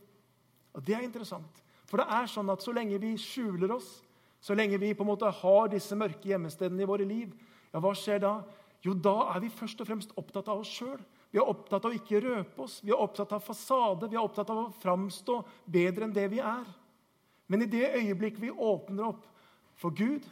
Og 0.74 0.82
Det 0.82 0.96
er 0.96 1.06
interessant. 1.06 1.62
For 1.86 2.00
det 2.00 2.10
er 2.10 2.26
sånn 2.26 2.50
at 2.50 2.64
så 2.64 2.72
lenge 2.74 2.98
vi 2.98 3.14
skjuler 3.20 3.76
oss, 3.76 4.02
så 4.40 4.56
lenge 4.56 4.80
vi 4.80 4.94
på 4.94 5.04
en 5.04 5.12
måte 5.12 5.30
har 5.30 5.68
disse 5.72 5.96
mørke 5.96 6.28
gjemmestedene 6.28 6.82
i 6.82 6.88
våre 6.88 7.06
liv, 7.06 7.30
ja, 7.74 7.80
hva 7.82 7.90
skjer 7.98 8.22
da? 8.22 8.36
Jo, 8.84 8.94
da 8.94 9.16
er 9.34 9.42
vi 9.42 9.50
først 9.50 9.80
og 9.82 9.88
fremst 9.88 10.14
opptatt 10.20 10.48
av 10.52 10.62
oss 10.62 10.70
sjøl. 10.70 11.00
Vi 11.34 11.40
er 11.42 11.50
opptatt 11.50 11.82
av 11.82 11.90
å 11.90 11.96
ikke 11.98 12.20
røpe 12.22 12.62
oss, 12.62 12.78
vi 12.84 12.92
er 12.94 13.00
opptatt 13.02 13.32
av 13.34 13.42
fasade, 13.42 14.06
vi 14.06 14.14
er 14.14 14.22
opptatt 14.22 14.52
av 14.52 14.60
å 14.60 14.72
framstå 14.78 15.40
bedre 15.74 16.06
enn 16.06 16.14
det 16.14 16.28
vi 16.30 16.38
er. 16.38 16.68
Men 17.50 17.64
i 17.64 17.70
det 17.70 17.88
øyeblikk 17.96 18.38
vi 18.38 18.52
åpner 18.52 19.08
opp 19.08 19.24
for 19.80 19.90
Gud, 19.90 20.28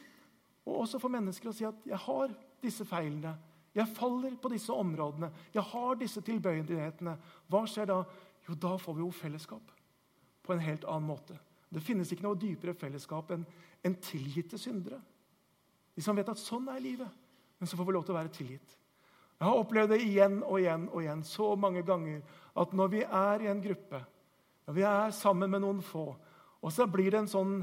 og 0.63 0.85
også 0.85 1.01
for 1.03 1.11
mennesker, 1.11 1.51
og 1.51 1.57
sier 1.59 1.73
at 1.73 1.87
'jeg 1.87 1.99
har 1.99 2.31
disse 2.63 2.85
feilene', 2.85 3.39
'jeg 3.75 3.89
faller 3.97 4.37
på 4.37 4.49
disse 4.49 4.71
områdene', 4.73 5.33
'jeg 5.55 5.63
har 5.63 5.95
disse 5.95 6.21
tilbøyelighetene', 6.21 7.19
hva 7.49 7.67
skjer 7.67 7.87
da? 7.87 8.05
Jo, 8.49 8.55
da 8.55 8.77
får 8.77 8.95
vi 8.95 9.01
jo 9.01 9.11
fellesskap 9.11 9.73
på 10.43 10.53
en 10.53 10.61
helt 10.61 10.85
annen 10.85 11.07
måte. 11.09 11.39
Det 11.73 11.83
finnes 11.83 12.13
ikke 12.13 12.23
noe 12.23 12.39
dypere 12.39 12.75
fellesskap 12.75 13.31
enn 13.31 13.47
en 13.85 13.95
tilgitte 13.95 14.59
syndere. 14.59 15.01
De 15.97 16.03
som 16.03 16.17
vet 16.17 16.29
at 16.29 16.39
sånn 16.39 16.69
er 16.69 16.81
livet, 16.81 17.09
men 17.63 17.71
så 17.71 17.77
får 17.77 17.87
vi 17.87 17.93
lov 17.95 18.03
til 18.03 18.11
å 18.11 18.17
være 18.17 18.31
tilgitt. 18.35 18.73
Jeg 19.39 19.47
har 19.47 19.59
opplevd 19.61 19.93
det 19.95 20.01
igjen 20.03 20.41
og 20.43 20.57
igjen 20.59 20.89
og 20.89 20.97
igjen 20.99 21.21
så 21.23 21.53
mange 21.55 21.85
ganger 21.87 22.41
at 22.59 22.75
når 22.75 22.91
vi 22.91 23.03
er 23.07 23.45
i 23.45 23.51
en 23.53 23.61
gruppe, 23.63 24.01
når 24.67 24.75
vi 24.75 24.83
er 24.89 25.15
sammen 25.15 25.53
med 25.53 25.63
noen 25.63 25.79
få, 25.87 26.09
og 26.59 26.75
så 26.75 26.89
blir 26.91 27.15
det 27.15 27.21
en 27.21 27.31
sånn 27.31 27.55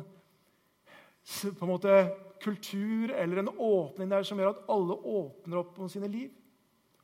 på 1.60 1.68
en 1.68 1.74
måte 1.74 2.00
kultur 2.40 3.12
eller 3.12 3.44
en 3.44 3.52
åpning 3.52 4.08
der 4.16 4.24
som 4.24 4.40
gjør 4.40 4.54
at 4.54 4.64
alle 4.72 4.96
åpner 5.20 5.60
opp 5.66 5.84
om 5.84 5.92
sine 5.92 6.08
liv, 6.08 6.32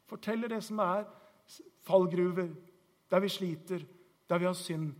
forteller 0.07 0.55
det 0.55 0.63
som 0.63 0.79
er 0.79 1.03
fallgruver, 1.83 2.53
der 3.11 3.27
vi 3.27 3.35
sliter, 3.41 3.83
der 4.23 4.39
vi 4.39 4.47
har 4.47 4.55
synd, 4.55 4.93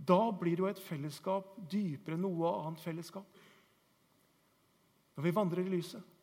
da 0.00 0.22
blir 0.32 0.56
det 0.56 0.64
jo 0.64 0.72
et 0.72 0.86
fellesskap 0.88 1.58
dypere 1.68 2.16
enn 2.16 2.24
noe 2.24 2.56
annet 2.64 2.80
fellesskap. 2.80 3.28
Når 5.12 5.28
vi 5.28 5.40
vandrer 5.44 5.68
i 5.68 5.76
lyset, 5.76 6.14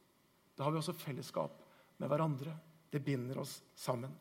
da 0.58 0.63
har 0.63 0.72
vi 0.72 0.80
også 0.80 0.94
fellesskap 0.94 1.62
med 1.98 2.08
hverandre. 2.08 2.56
Det 2.91 3.04
binder 3.04 3.39
oss 3.41 3.58
sammen. 3.76 4.12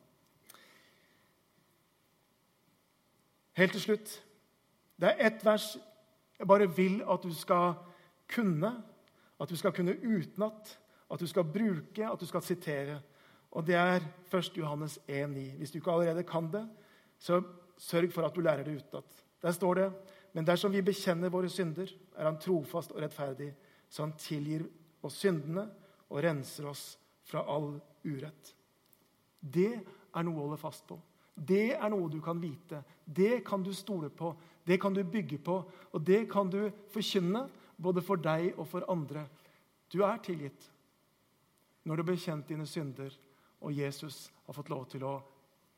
Helt 3.54 3.72
til 3.72 3.80
slutt 3.80 4.14
Det 4.98 5.10
er 5.10 5.26
ett 5.26 5.44
vers 5.46 5.76
jeg 6.38 6.48
bare 6.50 6.66
vil 6.76 7.02
at 7.06 7.22
du 7.22 7.30
skal 7.34 7.74
kunne, 8.30 8.70
at 9.40 9.50
du 9.50 9.56
skal 9.56 9.72
kunne 9.72 9.94
utenat, 10.02 10.78
at 11.10 11.20
du 11.20 11.26
skal 11.26 11.44
bruke, 11.44 12.06
at 12.06 12.20
du 12.20 12.26
skal 12.26 12.42
sitere. 12.42 13.00
Og 13.50 13.66
det 13.66 13.74
er 13.74 14.02
1. 14.32 14.56
Johannes 14.56 14.98
1,9. 15.08 15.56
Hvis 15.58 15.70
du 15.70 15.78
ikke 15.78 15.92
allerede 15.92 16.22
kan 16.22 16.50
det, 16.52 16.68
så 17.18 17.42
sørg 17.78 18.12
for 18.12 18.26
at 18.26 18.34
du 18.34 18.40
lærer 18.40 18.64
det 18.64 18.76
utenat. 18.76 19.24
Der 19.42 19.50
står 19.50 19.74
det 19.74 19.92
men 20.34 20.46
dersom 20.46 20.72
vi 20.74 20.82
bekjenner 20.82 21.30
våre 21.30 21.48
synder, 21.48 21.88
er 22.16 22.26
Han 22.26 22.40
trofast 22.42 22.92
og 22.92 23.02
rettferdig, 23.02 23.52
så 23.88 24.02
Han 24.02 24.16
tilgir 24.18 24.66
oss 25.02 25.20
syndene 25.22 25.68
og 26.14 26.22
renser 26.22 26.68
oss 26.70 26.84
fra 27.26 27.42
all 27.50 27.74
urett. 28.06 28.54
Det 29.40 29.72
er 29.74 30.24
noe 30.24 30.38
å 30.38 30.46
holde 30.46 30.60
fast 30.60 30.86
på. 30.86 30.96
Det 31.34 31.74
er 31.74 31.90
noe 31.90 32.06
du 32.12 32.20
kan 32.22 32.38
vite. 32.38 32.84
Det 33.04 33.42
kan 33.46 33.62
du 33.64 33.72
stole 33.74 34.08
på. 34.14 34.30
Det 34.64 34.78
kan 34.80 34.94
du 34.94 35.02
bygge 35.02 35.40
på. 35.42 35.58
Og 35.92 36.06
det 36.06 36.24
kan 36.30 36.50
du 36.50 36.70
forkynne, 36.94 37.48
både 37.76 38.04
for 38.06 38.22
deg 38.22 38.54
og 38.54 38.68
for 38.70 38.86
andre. 38.88 39.26
Du 39.90 40.04
er 40.06 40.22
tilgitt 40.22 40.70
når 41.84 41.96
du 41.96 42.02
har 42.04 42.12
bekjent 42.14 42.48
dine 42.48 42.64
synder, 42.66 43.12
og 43.60 43.74
Jesus 43.74 44.30
har 44.46 44.56
fått 44.56 44.70
lov 44.72 44.86
til 44.88 45.02
å 45.04 45.18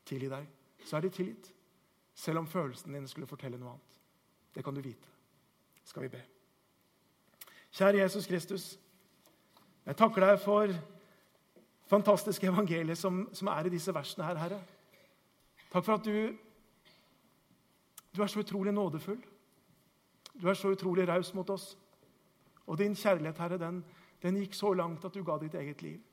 tilgi 0.07 0.29
deg. 0.31 0.45
Så 0.85 0.97
er 0.97 1.03
de 1.03 1.11
tilgitt, 1.11 1.49
selv 2.15 2.43
om 2.43 2.47
følelsene 2.47 2.95
dine 2.95 3.09
skulle 3.11 3.27
fortelle 3.27 3.59
noe 3.59 3.73
annet. 3.73 3.97
Det 4.55 4.63
kan 4.63 4.77
du 4.77 4.81
vite. 4.85 5.09
Skal 5.83 6.05
vi 6.05 6.13
be. 6.13 6.21
Kjære 7.75 8.03
Jesus 8.05 8.27
Kristus. 8.29 8.77
Jeg 9.87 9.95
takker 9.95 10.19
deg 10.19 10.39
for 10.43 10.71
fantastiske 11.87 12.47
evangeliet 12.49 12.99
som, 12.99 13.21
som, 13.31 13.47
er 13.47 13.69
i 13.69 13.71
disse 13.71 13.93
versene 13.95 14.25
her, 14.27 14.39
Herre. 14.41 14.57
Takk 15.71 15.85
for 15.85 15.95
at 15.95 16.03
du, 16.03 16.33
du 18.11 18.19
er 18.23 18.27
så 18.27 18.43
utrolig 18.43 18.73
nådefull. 18.75 19.21
Du 20.35 20.49
er 20.51 20.59
så 20.59 20.73
utrolig 20.75 21.07
raus 21.07 21.31
mot 21.33 21.49
oss. 21.55 21.69
Og 22.67 22.77
din 22.81 22.99
kjærlighet, 22.99 23.39
Herre, 23.39 23.61
den, 23.63 23.79
den, 24.23 24.41
gikk 24.43 24.59
så 24.59 24.73
langt 24.75 25.07
at 25.07 25.15
du 25.15 25.23
ga 25.23 25.39
ditt 25.39 25.55
eget 25.55 25.81
liv. 25.81 26.03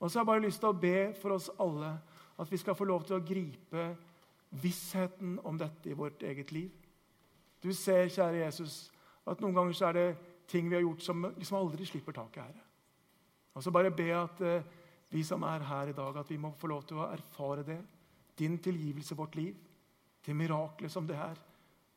Og 0.00 0.10
så 0.10 0.18
har 0.18 0.26
jeg 0.26 0.32
bare 0.34 0.44
lyst 0.44 0.60
til 0.60 0.68
å 0.68 0.80
be 0.84 0.94
for 1.16 1.38
oss 1.38 1.48
alle 1.56 1.96
at 2.38 2.52
vi 2.52 2.60
skal 2.60 2.76
få 2.76 2.84
lov 2.92 3.08
til 3.08 3.16
å 3.16 3.24
gripe 3.24 3.88
vissheten 4.60 5.38
om 5.48 5.56
dette 5.58 5.88
i 5.88 5.96
vårt 5.96 6.22
eget 6.28 6.52
liv. 6.52 6.70
Du 7.64 7.72
ser, 7.72 8.12
kjære 8.12 8.44
Jesus, 8.44 8.92
at 9.24 9.40
noen 9.40 9.56
ganger 9.56 9.80
så 9.80 9.88
er 9.88 9.96
det 9.96 10.08
ting 10.48 10.68
vi 10.68 10.76
har 10.76 10.84
gjort 10.84 11.08
som 11.08 11.30
liksom 11.32 11.62
aldri 11.64 11.88
slipper 11.88 12.20
taket, 12.20 12.44
Herre. 12.44 12.67
Og 13.58 13.64
så 13.64 13.72
bare 13.74 13.90
be 13.90 14.06
at 14.14 14.40
eh, 14.46 14.66
vi 15.10 15.24
som 15.26 15.42
er 15.42 15.64
her 15.66 15.90
i 15.90 15.96
dag, 15.96 16.16
at 16.16 16.30
vi 16.30 16.38
må 16.38 16.52
få 16.54 16.70
lov 16.70 16.84
til 16.86 17.00
å 17.00 17.08
erfare 17.10 17.64
det. 17.66 17.78
Din 18.38 18.58
tilgivelse 18.62 19.16
i 19.16 19.18
vårt 19.18 19.34
liv. 19.34 19.56
Det 20.22 20.36
miraklet 20.36 20.92
som 20.92 21.06
det 21.08 21.16
er. 21.18 21.40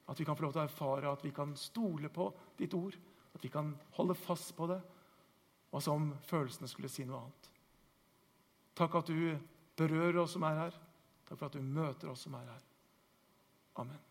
At 0.09 0.19
vi 0.19 0.25
kan 0.25 0.35
få 0.35 0.47
lov 0.47 0.55
til 0.55 0.63
å 0.63 0.65
erfare 0.65 1.11
at 1.11 1.23
vi 1.23 1.33
kan 1.35 1.53
stole 1.59 2.09
på 2.09 2.31
ditt 2.57 2.73
ord. 2.73 2.97
At 3.35 3.45
vi 3.45 3.53
kan 3.53 3.75
holde 3.99 4.17
fast 4.17 4.55
på 4.57 4.71
det. 4.73 4.81
Og 5.71 5.83
som 5.85 6.09
følelsene 6.25 6.67
skulle 6.71 6.89
si 6.89 7.05
noe 7.05 7.21
annet. 7.21 7.51
Takk 8.81 8.97
at 9.03 9.11
du 9.13 9.37
berører 9.77 10.23
oss 10.23 10.33
som 10.33 10.47
er 10.49 10.63
her. 10.65 10.79
Takk 11.27 11.37
for 11.37 11.51
at 11.51 11.59
du 11.59 11.61
møter 11.61 12.09
oss 12.11 12.25
som 12.25 12.39
er 12.41 12.49
her. 12.55 12.63
Amen. 13.83 14.10